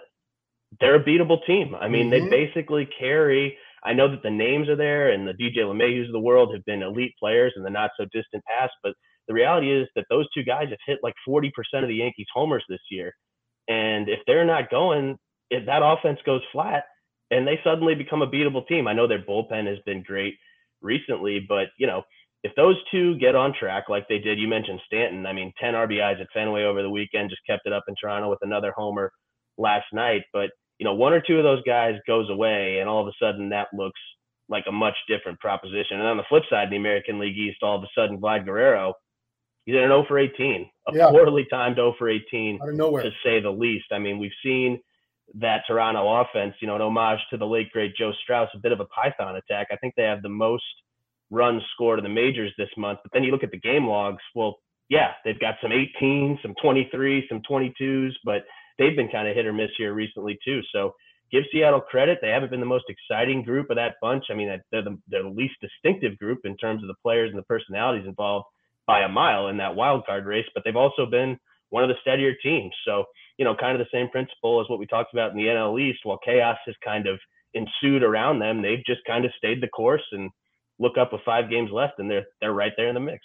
they're 0.81 0.97
a 0.97 1.05
beatable 1.05 1.45
team. 1.47 1.75
I 1.75 1.89
mean, 1.89 2.11
mm-hmm. 2.11 2.31
they 2.31 2.47
basically 2.47 2.89
carry 2.99 3.57
I 3.85 3.93
know 3.93 4.09
that 4.09 4.23
the 4.23 4.31
names 4.31 4.69
are 4.69 4.77
there 4.77 5.11
and 5.11 5.27
the 5.27 5.33
DJ 5.33 5.59
LeMahieu's 5.59 6.09
of 6.09 6.13
the 6.13 6.21
world 6.21 6.55
have 6.55 6.65
been 6.65 6.83
elite 6.83 7.15
players 7.19 7.53
in 7.57 7.63
the 7.63 7.71
not 7.71 7.91
so 7.97 8.05
distant 8.13 8.45
past, 8.45 8.73
but 8.83 8.95
the 9.27 9.35
reality 9.35 9.73
is 9.73 9.89
that 9.97 10.05
those 10.09 10.27
two 10.33 10.45
guys 10.45 10.69
have 10.71 10.79
hit 10.87 10.99
like 11.03 11.15
40% 11.29 11.51
of 11.83 11.89
the 11.89 11.97
Yankees 11.97 12.27
homers 12.33 12.65
this 12.69 12.81
year. 12.91 13.13
And 13.69 14.09
if 14.09 14.21
they're 14.27 14.45
not 14.45 14.71
going, 14.71 15.17
if 15.53 15.67
that 15.67 15.83
offense 15.85 16.19
goes 16.25 16.41
flat 16.51 16.85
and 17.31 17.47
they 17.47 17.61
suddenly 17.63 17.95
become 17.95 18.23
a 18.23 18.27
beatable 18.27 18.67
team. 18.67 18.89
I 18.89 18.95
know 18.95 19.07
their 19.07 19.23
bullpen 19.23 19.67
has 19.67 19.79
been 19.85 20.03
great 20.03 20.35
recently, 20.81 21.45
but 21.47 21.69
you 21.79 21.87
know, 21.87 22.03
if 22.43 22.53
those 22.57 22.77
two 22.91 23.17
get 23.19 23.37
on 23.37 23.55
track 23.55 23.85
like 23.89 24.09
they 24.09 24.19
did, 24.19 24.39
you 24.39 24.49
mentioned 24.49 24.81
Stanton. 24.87 25.27
I 25.27 25.33
mean, 25.33 25.53
10 25.61 25.75
RBIs 25.75 26.21
at 26.21 26.27
Fenway 26.35 26.65
over 26.65 26.83
the 26.83 26.91
weekend, 26.91 27.31
just 27.31 27.47
kept 27.47 27.67
it 27.67 27.73
up 27.73 27.85
in 27.87 27.95
Toronto 28.01 28.29
with 28.29 28.41
another 28.43 28.73
homer 28.77 29.13
last 29.59 29.87
night. 29.93 30.23
But 30.33 30.51
you 30.79 30.85
know, 30.85 30.95
one 30.95 31.13
or 31.13 31.21
two 31.21 31.39
of 31.39 31.45
those 31.45 31.63
guys 31.65 31.95
goes 32.07 32.29
away, 32.31 32.79
and 32.81 32.89
all 32.89 33.03
of 33.03 33.09
a 33.09 33.25
sudden 33.25 33.51
that 33.51 33.69
looks 33.73 34.01
like 34.49 34.65
a 34.69 34.73
much 34.73 34.97
different 35.07 35.39
proposition. 35.39 36.01
And 36.01 36.09
on 36.09 36.17
the 36.17 36.25
flip 36.29 36.43
side, 36.51 36.65
in 36.65 36.71
the 36.71 36.77
American 36.77 37.19
League 37.19 37.39
East, 37.39 37.59
all 37.63 37.77
of 37.77 37.85
a 37.85 37.89
sudden, 37.95 38.19
Vlad 38.19 38.45
Guerrero, 38.45 38.95
he's 39.65 39.75
in 39.75 39.83
an 39.83 39.89
0 39.89 40.05
for 40.09 40.19
18, 40.19 40.69
a 40.89 40.95
yeah. 40.97 41.11
poorly 41.11 41.47
timed 41.51 41.77
0 41.77 41.95
for 41.99 42.09
18, 42.09 42.59
to 43.05 43.11
say 43.25 43.41
the 43.41 43.51
least. 43.51 43.87
I 43.93 43.99
mean, 43.99 44.19
we've 44.19 44.33
seen 44.45 44.81
that 45.41 45.63
Toronto 45.67 46.21
offense, 46.21 46.55
you 46.61 46.67
know, 46.67 46.77
an 46.77 46.83
homage 46.83 47.21
to 47.31 47.37
the 47.37 47.47
late 47.47 47.71
great 47.71 47.97
Joe 47.97 48.13
Strauss, 48.23 48.49
a 48.55 48.59
bit 48.59 48.73
of 48.73 48.81
a 48.81 48.87
Python 48.87 49.37
attack. 49.37 49.69
I 49.73 49.77
think 49.77 49.95
they 49.97 50.03
have 50.03 50.23
the 50.23 50.29
most 50.29 50.65
runs 51.31 51.63
scored 51.75 51.99
in 51.99 52.03
the 52.03 52.11
majors 52.11 52.53
this 52.59 52.69
month. 52.77 53.01
But 53.03 53.13
then 53.13 53.25
you 53.25 53.31
look 53.31 53.43
at 53.43 53.51
the 53.51 53.59
game 53.59 53.87
logs. 53.87 54.23
Well, 54.35 54.57
yeah, 54.89 55.13
they've 55.25 55.41
got 55.41 55.55
some 55.63 55.73
18, 55.73 56.39
some 56.43 56.55
23, 56.63 57.27
some 57.29 57.41
22s, 57.51 58.11
but 58.25 58.45
they've 58.79 58.95
been 58.95 59.09
kind 59.09 59.27
of 59.27 59.35
hit 59.35 59.47
or 59.47 59.53
miss 59.53 59.71
here 59.79 59.95
recently 59.95 60.39
too. 60.45 60.61
So 60.73 60.95
give 61.31 61.45
Seattle 61.51 61.81
credit. 61.81 62.19
They 62.21 62.29
haven't 62.29 62.51
been 62.51 62.61
the 62.61 62.67
most 62.67 62.85
exciting 62.89 63.43
group 63.43 63.71
of 63.71 63.77
that 63.77 63.95
bunch. 64.03 64.25
I 64.31 64.35
mean, 64.35 64.49
they're 64.71 64.83
the, 64.83 64.99
they're 65.09 65.23
the 65.23 65.31
least 65.31 65.55
distinctive 65.63 66.19
group 66.19 66.41
in 66.45 66.57
terms 66.59 66.83
of 66.83 66.89
the 66.89 66.95
players 67.03 67.31
and 67.31 67.39
the 67.39 67.45
personalities 67.45 68.07
involved 68.07 68.47
by 68.87 69.01
a 69.01 69.09
mile 69.09 69.49
in 69.49 69.57
that 69.57 69.75
wild 69.75 70.05
card 70.05 70.27
race, 70.27 70.45
but 70.55 70.65
they've 70.65 70.77
also 70.77 71.07
been 71.07 71.39
one 71.71 71.83
of 71.83 71.89
the 71.89 71.97
steadier 72.03 72.35
teams. 72.43 72.75
So, 72.85 73.05
you 73.39 73.45
know, 73.45 73.55
kind 73.55 73.79
of 73.79 73.85
the 73.85 73.97
same 73.97 74.09
principle 74.09 74.61
as 74.61 74.69
what 74.69 74.79
we 74.79 74.87
talked 74.87 75.13
about 75.13 75.31
in 75.31 75.37
the 75.37 75.45
NL 75.45 75.81
East. 75.81 76.01
While 76.05 76.19
chaos 76.25 76.59
has 76.67 76.75
kind 76.85 77.07
of 77.07 77.19
ensued 77.55 78.03
around 78.03 78.39
them, 78.39 78.63
they've 78.63 78.85
just 78.87 79.01
kind 79.07 79.25
of 79.25 79.33
stayed 79.37 79.63
the 79.63 79.69
course 79.69 80.05
and 80.13 80.31
look 80.79 80.99
up 80.99 81.13
with 81.13 81.23
five 81.25 81.51
games 81.51 81.71
left, 81.73 81.99
and 81.99 82.11
they're 82.11 82.27
they're 82.41 82.53
right 82.53 82.73
there 82.77 82.89
in 82.89 82.95
the 82.95 83.01
mix. 83.01 83.25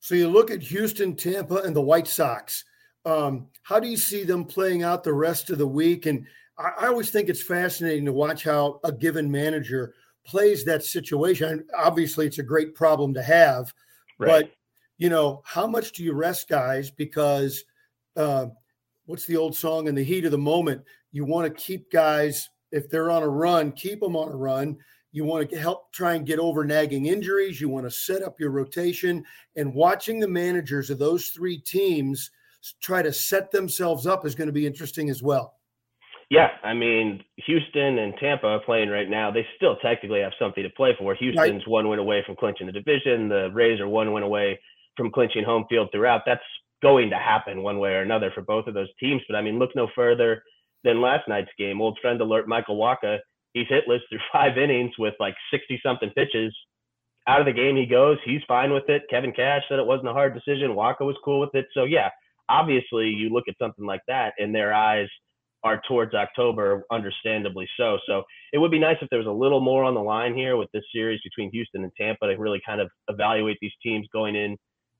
So 0.00 0.14
you 0.14 0.28
look 0.28 0.50
at 0.50 0.62
Houston, 0.62 1.16
Tampa, 1.16 1.56
and 1.56 1.74
the 1.74 1.80
White 1.80 2.06
Sox. 2.06 2.64
Um, 3.04 3.48
how 3.62 3.80
do 3.80 3.88
you 3.88 3.96
see 3.96 4.24
them 4.24 4.44
playing 4.44 4.82
out 4.82 5.04
the 5.04 5.12
rest 5.12 5.50
of 5.50 5.58
the 5.58 5.66
week? 5.66 6.06
And 6.06 6.26
I, 6.58 6.70
I 6.80 6.86
always 6.88 7.10
think 7.10 7.28
it's 7.28 7.42
fascinating 7.42 8.04
to 8.06 8.12
watch 8.12 8.44
how 8.44 8.80
a 8.84 8.92
given 8.92 9.30
manager 9.30 9.94
plays 10.26 10.64
that 10.64 10.84
situation. 10.84 11.64
Obviously, 11.76 12.26
it's 12.26 12.38
a 12.38 12.42
great 12.42 12.74
problem 12.74 13.14
to 13.14 13.22
have, 13.22 13.72
right. 14.18 14.28
but 14.28 14.50
you 14.98 15.08
know, 15.08 15.42
how 15.44 15.66
much 15.66 15.92
do 15.92 16.02
you 16.02 16.12
rest 16.12 16.48
guys? 16.48 16.90
Because 16.90 17.62
uh, 18.16 18.46
what's 19.06 19.26
the 19.26 19.36
old 19.36 19.56
song? 19.56 19.88
In 19.88 19.94
the 19.94 20.04
heat 20.04 20.24
of 20.24 20.32
the 20.32 20.38
moment, 20.38 20.82
you 21.12 21.24
want 21.24 21.46
to 21.46 21.62
keep 21.62 21.90
guys 21.90 22.48
if 22.72 22.90
they're 22.90 23.10
on 23.10 23.22
a 23.22 23.28
run, 23.28 23.72
keep 23.72 24.00
them 24.00 24.16
on 24.16 24.28
a 24.28 24.36
run. 24.36 24.76
You 25.12 25.24
want 25.24 25.48
to 25.48 25.58
help 25.58 25.92
try 25.92 26.14
and 26.14 26.26
get 26.26 26.38
over 26.38 26.64
nagging 26.64 27.06
injuries. 27.06 27.60
You 27.60 27.68
want 27.70 27.86
to 27.86 27.90
set 27.90 28.22
up 28.22 28.38
your 28.38 28.50
rotation 28.50 29.24
and 29.56 29.72
watching 29.72 30.20
the 30.20 30.28
managers 30.28 30.90
of 30.90 30.98
those 30.98 31.28
three 31.28 31.58
teams 31.58 32.30
try 32.82 33.00
to 33.00 33.12
set 33.12 33.50
themselves 33.50 34.06
up 34.06 34.26
is 34.26 34.34
going 34.34 34.48
to 34.48 34.52
be 34.52 34.66
interesting 34.66 35.08
as 35.08 35.22
well. 35.22 35.54
Yeah, 36.28 36.48
I 36.64 36.74
mean, 36.74 37.22
Houston 37.46 37.98
and 37.98 38.12
Tampa 38.18 38.46
are 38.46 38.60
playing 38.60 38.88
right 38.88 39.08
now. 39.08 39.30
They 39.30 39.46
still 39.56 39.76
technically 39.76 40.20
have 40.20 40.32
something 40.40 40.64
to 40.64 40.70
play 40.70 40.90
for. 40.98 41.14
Houston's 41.14 41.62
right. 41.62 41.68
one 41.68 41.88
win 41.88 42.00
away 42.00 42.24
from 42.26 42.34
clinching 42.34 42.66
the 42.66 42.72
division. 42.72 43.28
The 43.28 43.50
Rays 43.54 43.78
are 43.80 43.88
one 43.88 44.12
win 44.12 44.24
away 44.24 44.58
from 44.96 45.12
clinching 45.12 45.44
home 45.44 45.66
field 45.70 45.88
throughout. 45.92 46.22
That's 46.26 46.42
going 46.82 47.10
to 47.10 47.16
happen 47.16 47.62
one 47.62 47.78
way 47.78 47.90
or 47.90 48.02
another 48.02 48.30
for 48.34 48.42
both 48.42 48.66
of 48.66 48.74
those 48.74 48.88
teams. 49.00 49.22
But 49.28 49.36
I 49.36 49.42
mean, 49.42 49.58
look 49.58 49.70
no 49.74 49.88
further 49.94 50.42
than 50.84 51.00
last 51.00 51.28
night's 51.28 51.50
game. 51.58 51.80
Old 51.80 51.98
friend 52.00 52.20
alert, 52.20 52.48
Michael 52.48 52.78
Wacha 52.78 53.18
he's 53.56 53.66
hitless 53.68 54.00
through 54.08 54.20
five 54.32 54.58
innings 54.58 54.92
with 54.98 55.14
like 55.18 55.34
60 55.50 55.80
something 55.84 56.10
pitches. 56.10 56.54
Out 57.28 57.40
of 57.40 57.46
the 57.46 57.52
game 57.52 57.74
he 57.74 57.86
goes. 57.86 58.18
He's 58.24 58.42
fine 58.46 58.72
with 58.72 58.88
it. 58.88 59.02
Kevin 59.10 59.32
Cash 59.32 59.62
said 59.68 59.80
it 59.80 59.86
wasn't 59.86 60.08
a 60.08 60.12
hard 60.12 60.34
decision. 60.34 60.76
Wacha 60.76 61.00
was 61.00 61.16
cool 61.24 61.40
with 61.40 61.54
it. 61.54 61.66
So 61.74 61.84
yeah, 61.84 62.10
obviously 62.48 63.08
you 63.08 63.30
look 63.30 63.44
at 63.48 63.58
something 63.60 63.84
like 63.84 64.02
that 64.06 64.34
and 64.38 64.54
their 64.54 64.72
eyes 64.72 65.08
are 65.64 65.82
towards 65.88 66.14
October, 66.14 66.84
understandably 66.92 67.66
so. 67.76 67.98
So 68.06 68.22
it 68.52 68.58
would 68.58 68.70
be 68.70 68.78
nice 68.78 68.98
if 69.02 69.08
there 69.10 69.18
was 69.18 69.26
a 69.26 69.32
little 69.32 69.60
more 69.60 69.82
on 69.82 69.94
the 69.94 70.00
line 70.00 70.36
here 70.36 70.56
with 70.56 70.68
this 70.72 70.84
series 70.94 71.20
between 71.24 71.50
Houston 71.50 71.82
and 71.82 71.92
Tampa 71.98 72.28
to 72.28 72.36
really 72.36 72.60
kind 72.64 72.80
of 72.80 72.88
evaluate 73.08 73.56
these 73.60 73.72
teams 73.82 74.06
going 74.12 74.36
in 74.36 74.56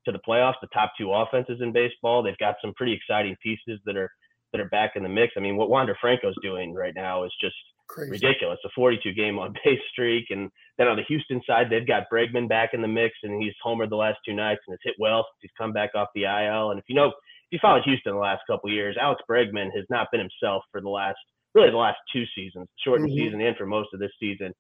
to 0.07 0.13
the 0.13 0.21
playoffs. 0.27 0.55
The 0.61 0.69
top 0.73 0.93
two 0.99 1.13
offenses 1.13 1.61
in 1.61 1.73
baseball, 1.73 2.23
they've 2.23 2.39
got 2.39 2.57
some 2.63 2.73
pretty 2.75 2.95
exciting 2.95 3.37
pieces 3.43 3.81
that 3.85 3.97
are 3.97 4.11
that 4.53 4.61
are 4.61 4.69
back 4.69 4.93
in 4.97 5.03
the 5.03 5.09
mix. 5.09 5.35
I 5.37 5.41
mean, 5.41 5.57
what 5.57 5.69
Wander 5.69 5.97
Franco's 6.01 6.37
doing 6.43 6.73
right 6.73 6.95
now 6.95 7.25
is 7.25 7.33
just 7.41 7.55
Crazy. 7.89 8.11
ridiculous. 8.13 8.59
A 8.65 8.69
42 8.75 9.13
game 9.13 9.39
on 9.39 9.53
base 9.65 9.81
streak. 9.93 10.27
And 10.31 10.51
then 10.79 10.89
on 10.89 10.97
the 10.97 11.03
Houston 11.09 11.41
side, 11.47 11.67
they've 11.71 11.87
got 11.87 12.05
Bregman 12.13 12.49
back 12.49 12.71
in 12.73 12.83
the 12.83 12.89
mix, 12.89 13.15
and 13.23 13.43
he's 13.43 13.53
homered 13.65 13.91
the 13.91 13.97
last 13.97 14.19
two 14.27 14.35
nights 14.35 14.61
and 14.67 14.73
has 14.73 14.81
hit 14.83 14.95
well 14.99 15.25
since 15.25 15.39
he's 15.43 15.59
come 15.59 15.73
back 15.73 15.91
off 15.95 16.09
the 16.15 16.25
IL. 16.25 16.71
And 16.71 16.79
if 16.79 16.85
you 16.89 16.95
know, 16.95 17.09
if 17.09 17.15
you 17.51 17.59
followed 17.61 17.83
Houston 17.85 18.13
the 18.13 18.19
last 18.19 18.43
couple 18.49 18.71
years, 18.71 18.97
Alex 19.01 19.23
Bregman 19.31 19.71
has 19.75 19.85
not 19.91 20.09
been 20.11 20.21
himself 20.21 20.65
for 20.73 20.81
the 20.81 20.89
last, 20.89 21.19
really 21.55 21.71
the 21.71 21.77
last 21.77 21.99
two 22.13 22.25
seasons, 22.35 22.69
shortened 22.83 23.11
mm-hmm. 23.11 23.19
season 23.19 23.41
and 23.41 23.57
for 23.57 23.67
most 23.67 23.91
of 23.95 24.01
this 24.01 24.13
season. 24.19 24.53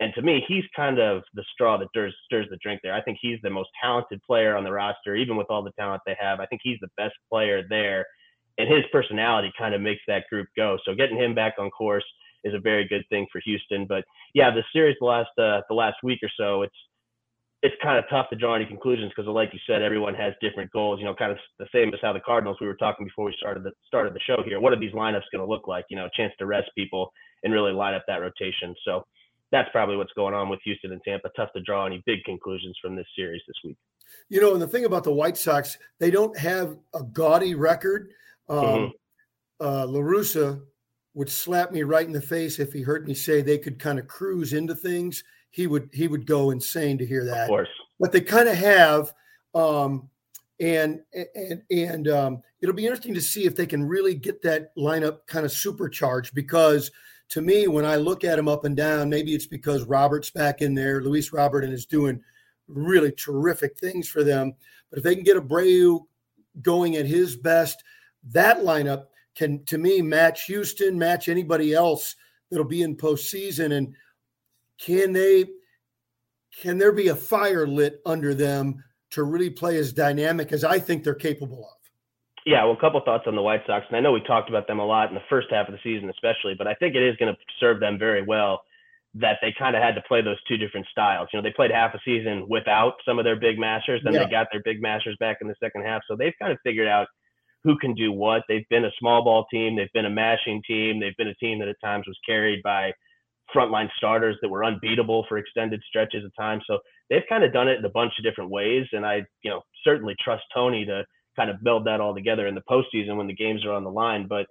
And 0.00 0.12
to 0.14 0.22
me, 0.22 0.44
he's 0.48 0.64
kind 0.74 0.98
of 0.98 1.22
the 1.34 1.44
straw 1.52 1.78
that 1.78 1.88
stirs, 1.90 2.14
stirs 2.24 2.46
the 2.50 2.58
drink 2.62 2.80
there. 2.82 2.94
I 2.94 3.02
think 3.02 3.18
he's 3.20 3.38
the 3.42 3.50
most 3.50 3.70
talented 3.82 4.20
player 4.26 4.56
on 4.56 4.64
the 4.64 4.72
roster, 4.72 5.14
even 5.14 5.36
with 5.36 5.46
all 5.50 5.62
the 5.62 5.72
talent 5.78 6.02
they 6.04 6.16
have. 6.20 6.40
I 6.40 6.46
think 6.46 6.62
he's 6.64 6.78
the 6.80 6.88
best 6.96 7.14
player 7.30 7.62
there. 7.68 8.04
And 8.58 8.68
his 8.68 8.84
personality 8.92 9.52
kind 9.56 9.74
of 9.74 9.80
makes 9.80 10.02
that 10.08 10.24
group 10.30 10.48
go. 10.56 10.78
So 10.84 10.94
getting 10.94 11.16
him 11.16 11.34
back 11.34 11.54
on 11.58 11.70
course– 11.70 12.04
is 12.44 12.54
a 12.54 12.60
very 12.60 12.86
good 12.86 13.04
thing 13.08 13.26
for 13.32 13.40
Houston. 13.44 13.86
But 13.86 14.04
yeah, 14.34 14.50
the 14.50 14.62
series 14.72 14.96
the 15.00 15.06
last 15.06 15.30
uh, 15.38 15.62
the 15.68 15.74
last 15.74 15.96
week 16.02 16.20
or 16.22 16.30
so, 16.36 16.62
it's 16.62 16.76
it's 17.62 17.74
kind 17.82 17.98
of 17.98 18.04
tough 18.10 18.28
to 18.28 18.36
draw 18.36 18.54
any 18.54 18.66
conclusions 18.66 19.10
because, 19.16 19.28
like 19.28 19.48
you 19.54 19.58
said, 19.66 19.80
everyone 19.80 20.14
has 20.14 20.34
different 20.40 20.70
goals. 20.70 21.00
You 21.00 21.06
know, 21.06 21.14
kind 21.14 21.32
of 21.32 21.38
the 21.58 21.66
same 21.74 21.92
as 21.94 22.00
how 22.02 22.12
the 22.12 22.20
Cardinals 22.20 22.58
we 22.60 22.66
were 22.66 22.76
talking 22.76 23.06
before 23.06 23.24
we 23.24 23.34
started 23.38 23.64
the 23.64 23.72
started 23.86 24.14
the 24.14 24.20
show 24.20 24.42
here. 24.44 24.60
What 24.60 24.72
are 24.72 24.78
these 24.78 24.92
lineups 24.92 25.32
going 25.32 25.44
to 25.44 25.50
look 25.50 25.66
like? 25.66 25.86
You 25.88 25.96
know, 25.96 26.08
chance 26.14 26.32
to 26.38 26.46
rest 26.46 26.70
people 26.76 27.10
and 27.42 27.52
really 27.52 27.72
line 27.72 27.94
up 27.94 28.04
that 28.06 28.20
rotation. 28.20 28.74
So 28.84 29.04
that's 29.54 29.70
probably 29.70 29.96
what's 29.96 30.12
going 30.14 30.34
on 30.34 30.48
with 30.48 30.58
Houston 30.64 30.90
and 30.90 31.00
Tampa. 31.04 31.30
Tough 31.36 31.52
to 31.52 31.60
draw 31.60 31.86
any 31.86 32.02
big 32.06 32.24
conclusions 32.24 32.76
from 32.82 32.96
this 32.96 33.06
series 33.16 33.40
this 33.46 33.56
week. 33.64 33.76
You 34.28 34.40
know, 34.40 34.52
and 34.52 34.60
the 34.60 34.66
thing 34.66 34.84
about 34.84 35.04
the 35.04 35.12
White 35.12 35.36
Sox, 35.36 35.78
they 36.00 36.10
don't 36.10 36.36
have 36.36 36.76
a 36.92 37.04
gaudy 37.04 37.54
record. 37.54 38.10
Um, 38.48 38.58
mm-hmm. 38.58 39.64
uh, 39.64 39.86
La 39.86 40.00
Russa 40.00 40.60
would 41.14 41.30
slap 41.30 41.70
me 41.70 41.84
right 41.84 42.04
in 42.04 42.12
the 42.12 42.20
face 42.20 42.58
if 42.58 42.72
he 42.72 42.82
heard 42.82 43.06
me 43.06 43.14
say 43.14 43.42
they 43.42 43.58
could 43.58 43.78
kind 43.78 44.00
of 44.00 44.08
cruise 44.08 44.54
into 44.54 44.74
things. 44.74 45.22
He 45.50 45.68
would 45.68 45.88
he 45.92 46.08
would 46.08 46.26
go 46.26 46.50
insane 46.50 46.98
to 46.98 47.06
hear 47.06 47.24
that. 47.24 47.42
Of 47.42 47.48
course. 47.48 47.68
But 48.00 48.10
they 48.10 48.22
kind 48.22 48.48
of 48.48 48.56
have, 48.56 49.12
um, 49.54 50.10
and 50.58 51.00
and 51.14 51.62
and 51.70 52.08
um, 52.08 52.42
it'll 52.60 52.74
be 52.74 52.86
interesting 52.86 53.14
to 53.14 53.20
see 53.20 53.44
if 53.44 53.54
they 53.54 53.66
can 53.66 53.84
really 53.84 54.16
get 54.16 54.42
that 54.42 54.76
lineup 54.76 55.18
kind 55.28 55.46
of 55.46 55.52
supercharged. 55.52 56.34
Because 56.34 56.90
to 57.30 57.40
me, 57.40 57.66
when 57.68 57.84
I 57.84 57.96
look 57.96 58.24
at 58.24 58.36
them 58.36 58.48
up 58.48 58.64
and 58.64 58.76
down, 58.76 59.08
maybe 59.08 59.34
it's 59.34 59.46
because 59.46 59.84
Robert's 59.84 60.30
back 60.30 60.62
in 60.62 60.74
there, 60.74 61.02
Luis 61.02 61.32
Robert, 61.32 61.64
and 61.64 61.72
is 61.72 61.86
doing 61.86 62.20
really 62.68 63.12
terrific 63.12 63.78
things 63.78 64.08
for 64.08 64.24
them. 64.24 64.54
But 64.90 64.98
if 64.98 65.04
they 65.04 65.14
can 65.14 65.24
get 65.24 65.36
Abreu 65.36 66.00
going 66.62 66.96
at 66.96 67.06
his 67.06 67.36
best, 67.36 67.82
that 68.30 68.58
lineup 68.58 69.06
can 69.34 69.64
to 69.64 69.78
me 69.78 70.00
match 70.00 70.44
Houston, 70.44 70.98
match 70.98 71.28
anybody 71.28 71.74
else 71.74 72.14
that'll 72.50 72.64
be 72.64 72.82
in 72.82 72.96
postseason. 72.96 73.76
And 73.76 73.94
can 74.78 75.12
they 75.12 75.46
can 76.60 76.78
there 76.78 76.92
be 76.92 77.08
a 77.08 77.16
fire 77.16 77.66
lit 77.66 78.00
under 78.06 78.34
them 78.34 78.82
to 79.10 79.24
really 79.24 79.50
play 79.50 79.76
as 79.76 79.92
dynamic 79.92 80.52
as 80.52 80.62
I 80.62 80.78
think 80.78 81.02
they're 81.02 81.14
capable 81.14 81.68
of? 81.68 81.83
Yeah, 82.44 82.64
well, 82.64 82.74
a 82.74 82.80
couple 82.80 83.00
thoughts 83.00 83.24
on 83.26 83.36
the 83.36 83.42
White 83.42 83.62
Sox, 83.66 83.86
and 83.88 83.96
I 83.96 84.00
know 84.00 84.12
we 84.12 84.20
talked 84.20 84.50
about 84.50 84.66
them 84.66 84.78
a 84.78 84.84
lot 84.84 85.08
in 85.08 85.14
the 85.14 85.22
first 85.30 85.48
half 85.50 85.66
of 85.66 85.72
the 85.72 85.80
season, 85.82 86.10
especially, 86.10 86.54
but 86.56 86.66
I 86.66 86.74
think 86.74 86.94
it 86.94 87.02
is 87.02 87.16
going 87.16 87.32
to 87.34 87.40
serve 87.58 87.80
them 87.80 87.98
very 87.98 88.22
well 88.22 88.62
that 89.14 89.38
they 89.40 89.54
kind 89.56 89.76
of 89.76 89.82
had 89.82 89.94
to 89.94 90.02
play 90.02 90.20
those 90.20 90.42
two 90.46 90.56
different 90.58 90.86
styles. 90.90 91.28
You 91.32 91.38
know, 91.38 91.42
they 91.42 91.54
played 91.54 91.70
half 91.70 91.94
a 91.94 92.00
season 92.04 92.46
without 92.48 92.94
some 93.06 93.18
of 93.18 93.24
their 93.24 93.36
big 93.36 93.58
masters, 93.58 94.02
then 94.04 94.12
yeah. 94.12 94.24
they 94.24 94.30
got 94.30 94.48
their 94.52 94.60
big 94.62 94.82
masters 94.82 95.16
back 95.20 95.38
in 95.40 95.48
the 95.48 95.54
second 95.62 95.84
half, 95.84 96.02
so 96.06 96.16
they've 96.16 96.34
kind 96.38 96.52
of 96.52 96.58
figured 96.64 96.88
out 96.88 97.06
who 97.62 97.78
can 97.78 97.94
do 97.94 98.12
what. 98.12 98.42
They've 98.46 98.68
been 98.68 98.84
a 98.84 98.90
small 98.98 99.24
ball 99.24 99.46
team. 99.50 99.74
They've 99.74 99.92
been 99.94 100.04
a 100.04 100.10
mashing 100.10 100.62
team. 100.66 101.00
They've 101.00 101.16
been 101.16 101.28
a 101.28 101.34
team 101.36 101.58
that 101.60 101.68
at 101.68 101.76
times 101.82 102.06
was 102.06 102.18
carried 102.26 102.62
by 102.62 102.92
frontline 103.54 103.88
starters 103.96 104.36
that 104.42 104.50
were 104.50 104.64
unbeatable 104.64 105.24
for 105.28 105.38
extended 105.38 105.82
stretches 105.88 106.24
of 106.24 106.32
time. 106.36 106.60
So 106.66 106.78
they've 107.08 107.22
kind 107.28 107.42
of 107.42 107.52
done 107.52 107.68
it 107.68 107.78
in 107.78 107.84
a 107.84 107.90
bunch 107.90 108.12
of 108.18 108.24
different 108.24 108.50
ways. 108.50 108.86
And 108.92 109.06
I, 109.06 109.22
you 109.42 109.50
know, 109.50 109.62
certainly 109.82 110.14
trust 110.22 110.42
Tony 110.52 110.84
to 110.84 111.04
kind 111.36 111.50
of 111.50 111.62
build 111.62 111.86
that 111.86 112.00
all 112.00 112.14
together 112.14 112.46
in 112.46 112.54
the 112.54 112.62
postseason 112.68 113.16
when 113.16 113.26
the 113.26 113.34
games 113.34 113.64
are 113.64 113.72
on 113.72 113.84
the 113.84 113.90
line. 113.90 114.26
But 114.28 114.46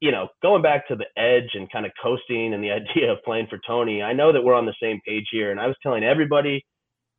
you 0.00 0.12
know, 0.12 0.28
going 0.42 0.62
back 0.62 0.88
to 0.88 0.96
the 0.96 1.06
edge 1.20 1.50
and 1.54 1.70
kind 1.70 1.84
of 1.84 1.92
coasting 2.02 2.54
and 2.54 2.62
the 2.64 2.70
idea 2.80 3.12
of 3.12 3.22
playing 3.24 3.48
for 3.48 3.60
Tony, 3.66 4.02
I 4.02 4.12
know 4.12 4.32
that 4.32 4.42
we're 4.42 4.54
on 4.54 4.66
the 4.66 4.74
same 4.82 5.00
page 5.06 5.26
here. 5.30 5.50
And 5.50 5.60
I 5.60 5.66
was 5.66 5.76
telling 5.82 6.04
everybody 6.04 6.64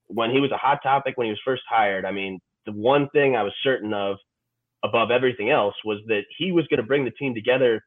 when 0.07 0.31
he 0.31 0.39
was 0.39 0.51
a 0.51 0.57
hot 0.57 0.79
topic 0.83 1.17
when 1.17 1.25
he 1.25 1.31
was 1.31 1.39
first 1.45 1.63
hired. 1.69 2.05
I 2.05 2.11
mean, 2.11 2.39
the 2.65 2.73
one 2.73 3.07
thing 3.09 3.35
I 3.35 3.43
was 3.43 3.53
certain 3.63 3.93
of 3.93 4.17
above 4.83 5.11
everything 5.11 5.49
else 5.49 5.75
was 5.85 5.99
that 6.07 6.23
he 6.37 6.51
was 6.51 6.67
going 6.67 6.79
to 6.79 6.85
bring 6.85 7.05
the 7.05 7.11
team 7.11 7.33
together 7.33 7.81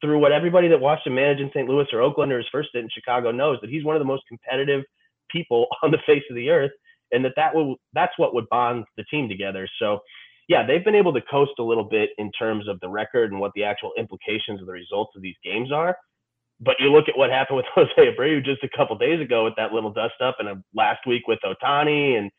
through 0.00 0.18
what 0.18 0.32
everybody 0.32 0.68
that 0.68 0.80
watched 0.80 1.06
him 1.06 1.14
manage 1.14 1.40
in 1.40 1.50
St. 1.54 1.68
Louis 1.68 1.86
or 1.92 2.02
Oakland 2.02 2.32
or 2.32 2.38
his 2.38 2.46
first 2.52 2.68
stint 2.68 2.84
in 2.84 2.90
Chicago 2.92 3.30
knows 3.30 3.58
that 3.60 3.70
he's 3.70 3.84
one 3.84 3.96
of 3.96 4.00
the 4.00 4.06
most 4.06 4.22
competitive 4.28 4.82
people 5.30 5.66
on 5.82 5.90
the 5.90 5.98
face 6.06 6.22
of 6.30 6.36
the 6.36 6.50
earth, 6.50 6.72
and 7.12 7.24
that 7.24 7.32
that 7.36 7.54
will 7.54 7.76
that's 7.92 8.12
what 8.18 8.34
would 8.34 8.48
bond 8.50 8.84
the 8.96 9.04
team 9.04 9.28
together. 9.28 9.68
So, 9.78 10.00
yeah, 10.48 10.66
they've 10.66 10.84
been 10.84 10.94
able 10.94 11.12
to 11.14 11.20
coast 11.30 11.52
a 11.58 11.62
little 11.62 11.84
bit 11.84 12.10
in 12.18 12.30
terms 12.32 12.68
of 12.68 12.78
the 12.80 12.88
record 12.88 13.32
and 13.32 13.40
what 13.40 13.52
the 13.54 13.64
actual 13.64 13.92
implications 13.98 14.60
of 14.60 14.66
the 14.66 14.72
results 14.72 15.12
of 15.16 15.22
these 15.22 15.36
games 15.42 15.72
are. 15.72 15.96
But 16.60 16.76
you 16.78 16.90
look 16.92 17.08
at 17.08 17.16
what 17.16 17.30
happened 17.30 17.56
with 17.56 17.66
Jose 17.74 17.92
Abreu 17.98 18.44
just 18.44 18.62
a 18.62 18.76
couple 18.76 18.96
days 18.96 19.20
ago 19.20 19.44
with 19.44 19.54
that 19.56 19.72
little 19.72 19.92
dust 19.92 20.14
up, 20.22 20.36
and 20.38 20.62
last 20.74 21.06
week 21.06 21.26
with 21.26 21.38
Ohtani, 21.44 22.18
and 22.18 22.30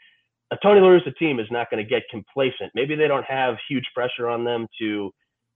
a 0.51 0.57
Tony 0.61 0.79
La 0.79 0.87
Russa 0.87 1.15
team 1.17 1.39
is 1.39 1.47
not 1.51 1.69
going 1.69 1.83
to 1.83 1.89
get 1.89 2.03
complacent. 2.09 2.71
Maybe 2.75 2.95
they 2.95 3.07
don't 3.07 3.25
have 3.25 3.55
huge 3.67 3.85
pressure 3.93 4.29
on 4.29 4.43
them 4.43 4.67
to 4.79 5.11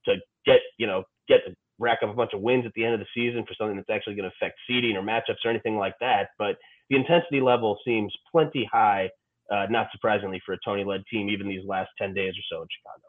to 0.06 0.16
get 0.44 0.60
you 0.78 0.86
know 0.86 1.04
get 1.28 1.40
rack 1.78 1.98
up 2.02 2.10
a 2.10 2.14
bunch 2.14 2.32
of 2.34 2.40
wins 2.40 2.66
at 2.66 2.72
the 2.74 2.84
end 2.84 2.94
of 2.94 3.00
the 3.00 3.06
season 3.14 3.44
for 3.46 3.54
something 3.54 3.76
that's 3.76 3.90
actually 3.90 4.14
going 4.14 4.28
to 4.28 4.36
affect 4.36 4.58
seeding 4.68 4.96
or 4.96 5.02
matchups 5.02 5.44
or 5.44 5.50
anything 5.50 5.76
like 5.76 5.94
that. 6.00 6.28
But 6.38 6.56
the 6.90 6.96
intensity 6.96 7.40
level 7.40 7.78
seems 7.84 8.12
plenty 8.30 8.68
high, 8.70 9.08
uh, 9.50 9.66
not 9.70 9.88
surprisingly 9.92 10.40
for 10.44 10.52
a 10.52 10.58
Tony 10.64 10.84
led 10.84 11.02
team, 11.10 11.28
even 11.28 11.48
these 11.48 11.64
last 11.66 11.90
10 11.98 12.14
days 12.14 12.32
or 12.32 12.44
so 12.56 12.62
in 12.62 12.68
Chicago. 12.78 13.02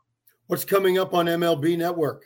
What's 0.47 0.65
coming 0.65 0.97
up 0.97 1.13
on 1.13 1.27
MLB 1.27 1.77
Network? 1.77 2.25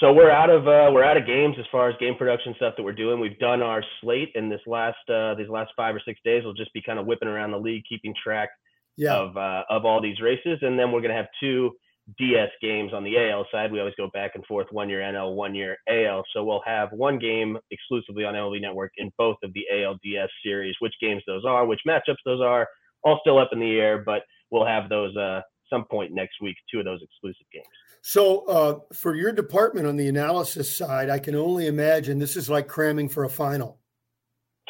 So 0.00 0.12
we're 0.12 0.30
out 0.30 0.50
of 0.50 0.66
uh, 0.66 0.90
we're 0.92 1.04
out 1.04 1.16
of 1.16 1.26
games 1.26 1.54
as 1.60 1.66
far 1.70 1.88
as 1.88 1.94
game 2.00 2.14
production 2.16 2.54
stuff 2.56 2.74
that 2.76 2.82
we're 2.82 2.92
doing. 2.92 3.20
We've 3.20 3.38
done 3.38 3.62
our 3.62 3.84
slate 4.00 4.30
in 4.34 4.48
this 4.48 4.60
last 4.66 4.96
uh, 5.08 5.34
these 5.34 5.48
last 5.48 5.70
five 5.76 5.94
or 5.94 6.00
six 6.04 6.18
days. 6.24 6.42
We'll 6.44 6.54
just 6.54 6.72
be 6.72 6.82
kind 6.82 6.98
of 6.98 7.06
whipping 7.06 7.28
around 7.28 7.52
the 7.52 7.58
league, 7.58 7.84
keeping 7.88 8.14
track 8.20 8.48
yeah. 8.96 9.14
of 9.14 9.36
uh, 9.36 9.62
of 9.70 9.84
all 9.84 10.00
these 10.00 10.20
races, 10.20 10.58
and 10.62 10.78
then 10.78 10.90
we're 10.90 11.02
going 11.02 11.10
to 11.10 11.16
have 11.16 11.28
two 11.38 11.70
DS 12.18 12.48
games 12.60 12.92
on 12.92 13.04
the 13.04 13.16
AL 13.16 13.46
side. 13.52 13.70
We 13.70 13.78
always 13.78 13.94
go 13.96 14.10
back 14.12 14.32
and 14.34 14.44
forth 14.46 14.66
one 14.70 14.88
year 14.88 15.00
NL, 15.00 15.34
one 15.34 15.54
year 15.54 15.76
AL. 15.88 16.24
So 16.32 16.42
we'll 16.42 16.62
have 16.66 16.88
one 16.92 17.18
game 17.18 17.56
exclusively 17.70 18.24
on 18.24 18.34
MLB 18.34 18.60
Network 18.60 18.92
in 18.96 19.12
both 19.18 19.36
of 19.44 19.52
the 19.54 19.64
ALDS 19.72 20.28
series. 20.44 20.74
Which 20.80 20.94
games 21.00 21.22
those 21.26 21.44
are, 21.44 21.64
which 21.64 21.80
matchups 21.86 22.16
those 22.24 22.40
are, 22.40 22.66
all 23.04 23.18
still 23.20 23.38
up 23.38 23.50
in 23.52 23.60
the 23.60 23.78
air, 23.78 24.02
but 24.04 24.22
we'll 24.50 24.66
have 24.66 24.88
those 24.88 25.16
uh, 25.16 25.40
some 25.70 25.84
point 25.90 26.12
next 26.12 26.34
week, 26.40 26.56
two 26.70 26.78
of 26.78 26.84
those 26.84 27.00
exclusive 27.02 27.46
games. 27.52 27.66
So 28.02 28.44
uh, 28.46 28.78
for 28.92 29.14
your 29.14 29.32
department 29.32 29.86
on 29.86 29.96
the 29.96 30.08
analysis 30.08 30.74
side, 30.74 31.08
I 31.08 31.18
can 31.18 31.34
only 31.34 31.66
imagine 31.66 32.18
this 32.18 32.36
is 32.36 32.50
like 32.50 32.68
cramming 32.68 33.08
for 33.08 33.24
a 33.24 33.30
final. 33.30 33.78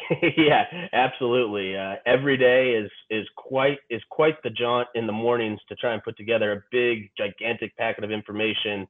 yeah, 0.37 0.65
absolutely. 0.91 1.77
Uh, 1.77 1.95
every 2.05 2.37
day 2.37 2.71
is 2.71 2.91
is 3.09 3.27
quite 3.35 3.77
is 3.89 4.01
quite 4.09 4.41
the 4.43 4.49
jaunt 4.49 4.87
in 4.95 5.07
the 5.07 5.13
mornings 5.13 5.59
to 5.69 5.75
try 5.75 5.93
and 5.93 6.03
put 6.03 6.17
together 6.17 6.51
a 6.51 6.61
big, 6.71 7.09
gigantic 7.17 7.75
packet 7.77 8.03
of 8.03 8.11
information 8.11 8.87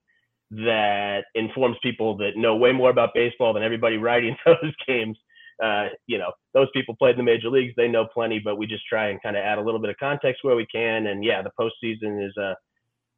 that 0.52 1.24
informs 1.36 1.78
people 1.82 2.16
that 2.18 2.32
know 2.36 2.56
way 2.56 2.72
more 2.72 2.90
about 2.90 3.10
baseball 3.14 3.54
than 3.54 3.64
everybody 3.64 3.98
writing 3.98 4.36
those 4.46 4.74
games. 4.88 5.18
Uh, 5.64 5.90
you 6.08 6.18
know, 6.18 6.32
those 6.54 6.68
people 6.74 6.96
played 6.96 7.12
in 7.12 7.18
the 7.18 7.24
major 7.24 7.50
leagues; 7.50 7.74
they 7.78 7.88
know 7.88 8.06
plenty. 8.14 8.40
But 8.40 8.58
we 8.58 8.68
just 8.68 8.84
try 8.88 9.10
and 9.10 9.22
kind 9.22 9.38
of 9.38 9.44
add 9.44 9.58
a 9.58 9.62
little 9.62 9.80
bit 9.80 9.90
of 9.90 9.96
context 10.00 10.44
where 10.44 10.56
we 10.56 10.66
can. 10.74 11.08
And 11.08 11.24
yeah, 11.24 11.42
the 11.42 11.52
postseason 11.60 12.26
is 12.26 12.34
a 12.38 12.52
uh, 12.52 12.54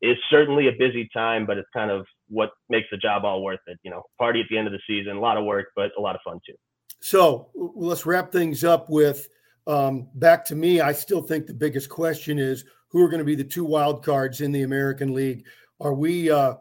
is 0.02 0.18
certainly 0.30 0.68
a 0.68 0.72
busy 0.78 1.10
time, 1.14 1.46
but 1.46 1.58
it's 1.58 1.70
kind 1.74 1.90
of 1.90 2.06
what 2.28 2.52
makes 2.70 2.88
the 2.92 2.98
job 2.98 3.24
all 3.26 3.44
worth 3.44 3.60
it. 3.68 3.80
You 3.84 3.92
know, 3.92 4.04
party 4.20 4.42
at 4.42 4.48
the 4.50 4.58
end 4.58 4.68
of 4.68 4.74
the 4.74 4.80
season, 4.88 5.16
a 5.16 5.20
lot 5.20 5.38
of 5.38 5.46
work, 5.46 5.68
but 5.76 5.92
a 5.98 6.02
lot 6.02 6.16
of 6.16 6.22
fun 6.24 6.40
too. 6.46 6.56
So 7.02 7.50
let's 7.56 8.06
wrap 8.06 8.32
things 8.32 8.64
up 8.64 8.90
with 8.90 9.28
um, 9.68 10.10
back 10.16 10.46
to 10.46 10.56
me. 10.56 10.82
I 10.82 10.92
still 10.92 11.22
think 11.22 11.48
the 11.48 11.54
biggest 11.54 11.90
question 11.90 12.40
is 12.40 12.66
who 12.90 13.02
are 13.02 13.10
going 13.10 13.20
to 13.20 13.26
be 13.26 13.36
the 13.36 13.44
two 13.44 13.66
wild 13.66 14.04
cards 14.04 14.42
in 14.42 14.52
the 14.52 14.64
American 14.64 15.14
League. 15.14 15.46
Are 15.80 15.94
we? 15.94 16.30
Uh, 16.30 16.56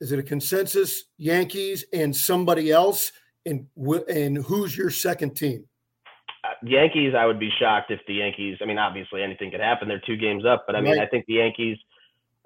is 0.00 0.12
it 0.12 0.18
a 0.18 0.22
consensus? 0.22 1.04
Yankees 1.16 1.84
and 1.92 2.14
somebody 2.14 2.70
else, 2.70 3.12
and 3.46 3.66
and 4.08 4.38
who's 4.38 4.76
your 4.76 4.90
second 4.90 5.36
team? 5.36 5.64
Uh, 6.44 6.48
Yankees. 6.62 7.14
I 7.16 7.26
would 7.26 7.40
be 7.40 7.50
shocked 7.58 7.90
if 7.90 8.00
the 8.06 8.14
Yankees. 8.14 8.58
I 8.60 8.66
mean, 8.66 8.78
obviously 8.78 9.22
anything 9.22 9.50
could 9.50 9.60
happen. 9.60 9.88
They're 9.88 10.02
two 10.06 10.16
games 10.16 10.44
up, 10.44 10.64
but 10.66 10.76
I 10.76 10.80
mean, 10.80 10.98
right. 10.98 11.06
I 11.06 11.06
think 11.06 11.26
the 11.26 11.34
Yankees 11.34 11.78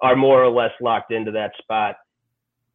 are 0.01 0.15
more 0.15 0.43
or 0.43 0.49
less 0.49 0.71
locked 0.81 1.11
into 1.11 1.31
that 1.31 1.51
spot 1.61 1.95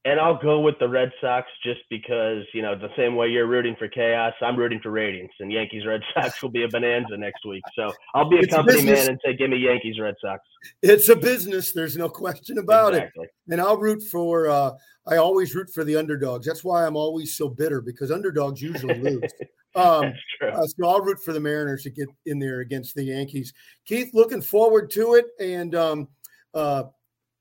and 0.07 0.21
I'll 0.21 0.41
go 0.41 0.61
with 0.61 0.79
the 0.79 0.89
Red 0.89 1.11
Sox 1.21 1.49
just 1.63 1.81
because, 1.89 2.45
you 2.53 2.61
know, 2.61 2.79
the 2.79 2.91
same 2.95 3.17
way 3.17 3.29
you're 3.29 3.47
rooting 3.47 3.75
for 3.79 3.89
chaos, 3.89 4.35
I'm 4.43 4.55
rooting 4.57 4.79
for 4.83 4.91
ratings, 4.91 5.31
and 5.41 5.51
Yankees 5.51 5.87
Red 5.87 6.03
Sox 6.15 6.43
will 6.43 6.51
be 6.51 6.65
a 6.65 6.69
bonanza 6.69 7.17
next 7.17 7.47
week. 7.47 7.63
So 7.75 7.91
I'll 8.15 8.29
be 8.29 8.37
a 8.37 8.41
it's 8.41 8.55
company 8.55 8.85
man 8.85 9.09
and 9.09 9.21
say, 9.25 9.35
give 9.35 9.49
me 9.49 9.57
Yankees 9.57 9.99
Red 9.99 10.15
Sox. 10.21 10.43
It's 10.83 11.09
a 11.09 11.17
business. 11.17 11.73
There's 11.73 11.97
no 11.97 12.11
question 12.11 12.59
about 12.59 12.95
exactly. 12.95 13.25
it. 13.25 13.31
And 13.51 13.61
I'll 13.61 13.79
root 13.79 14.03
for, 14.03 14.49
uh, 14.49 14.73
I 15.07 15.17
always 15.17 15.55
root 15.55 15.71
for 15.71 15.85
the 15.85 15.97
underdogs. 15.97 16.47
That's 16.47 16.65
why 16.65 16.87
I'm 16.87 16.97
always 16.97 17.35
so 17.35 17.49
bitter 17.49 17.81
because 17.81 18.11
underdogs 18.11 18.61
usually 18.61 18.99
lose. 18.99 19.33
Um, 19.77 20.13
uh, 20.41 20.65
so 20.69 20.87
I'll 20.87 21.01
root 21.01 21.19
for 21.21 21.33
the 21.33 21.41
Mariners 21.41 21.83
to 21.83 21.91
get 21.91 22.07
in 22.27 22.39
there 22.39 22.61
against 22.61 22.95
the 22.95 23.03
Yankees. 23.03 23.53
Keith, 23.85 24.11
looking 24.15 24.41
forward 24.41 24.89
to 24.91 25.15
it. 25.15 25.25
And, 25.41 25.75
um, 25.75 26.09
uh, 26.55 26.85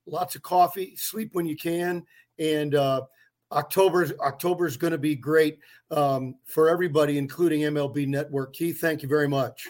lots 0.05 0.35
of 0.35 0.41
coffee, 0.41 0.95
sleep 0.95 1.29
when 1.33 1.45
you 1.45 1.55
can, 1.55 2.03
and 2.39 2.75
uh, 2.75 3.01
October's 3.51 4.11
October 4.19 4.65
is 4.65 4.77
going 4.77 4.91
to 4.91 4.97
be 4.97 5.15
great 5.15 5.59
um, 5.91 6.35
for 6.45 6.69
everybody, 6.69 7.17
including 7.17 7.61
MLB 7.61 8.07
Network. 8.07 8.53
Keith, 8.53 8.79
thank 8.81 9.01
you 9.01 9.09
very 9.09 9.27
much. 9.27 9.67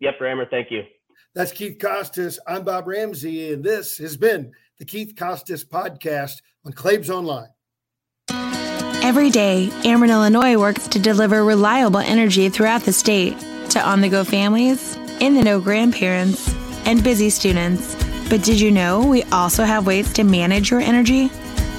Yep, 0.00 0.20
Rammer, 0.20 0.46
thank 0.50 0.70
you. 0.70 0.82
That's 1.34 1.52
Keith 1.52 1.78
Costas. 1.80 2.38
I'm 2.46 2.64
Bob 2.64 2.86
Ramsey, 2.86 3.52
and 3.52 3.62
this 3.62 3.98
has 3.98 4.16
been 4.16 4.52
the 4.78 4.84
Keith 4.84 5.14
Costas 5.16 5.64
podcast 5.64 6.40
on 6.64 6.72
Claibs 6.72 7.10
Online. 7.10 7.48
Every 9.02 9.30
day, 9.30 9.68
Ameren, 9.82 10.10
Illinois 10.10 10.58
works 10.58 10.88
to 10.88 10.98
deliver 10.98 11.44
reliable 11.44 12.00
energy 12.00 12.48
throughout 12.48 12.82
the 12.82 12.92
state 12.92 13.38
to 13.70 13.80
on 13.80 14.00
the 14.00 14.08
go 14.08 14.24
families, 14.24 14.96
in 15.20 15.34
the 15.34 15.42
know 15.42 15.60
grandparents, 15.60 16.52
and 16.86 17.02
busy 17.02 17.30
students. 17.30 17.94
But 18.28 18.42
did 18.42 18.60
you 18.60 18.70
know 18.70 19.06
we 19.06 19.22
also 19.24 19.64
have 19.64 19.86
ways 19.86 20.12
to 20.14 20.24
manage 20.24 20.70
your 20.70 20.80
energy? 20.80 21.30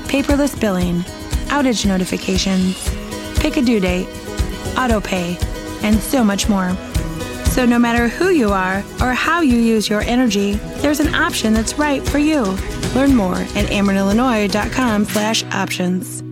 Paperless 0.10 0.60
billing, 0.60 1.02
outage 1.50 1.86
notifications, 1.86 2.76
pick 3.39 3.58
a 3.58 3.62
due 3.62 3.80
date, 3.80 4.08
auto 4.76 5.00
pay, 5.00 5.38
and 5.84 6.00
so 6.00 6.24
much 6.24 6.50
more. 6.50 6.76
So 7.45 7.63
no 7.65 7.78
matter 7.78 8.08
who 8.08 8.30
you 8.30 8.50
are 8.50 8.84
or 9.02 9.13
how 9.13 9.41
you 9.41 9.58
use 9.58 9.88
your 9.88 10.02
energy, 10.02 10.54
there's 10.82 11.00
an 11.00 11.13
option 11.13 11.54
that's 11.54 11.78
right 11.78 12.02
for 12.02 12.17
you. 12.17 12.43
Learn 12.95 13.15
more 13.15 13.36
at 13.36 13.67
amerenillinois.com 13.67 15.06
slash 15.06 15.43
options. 15.45 16.28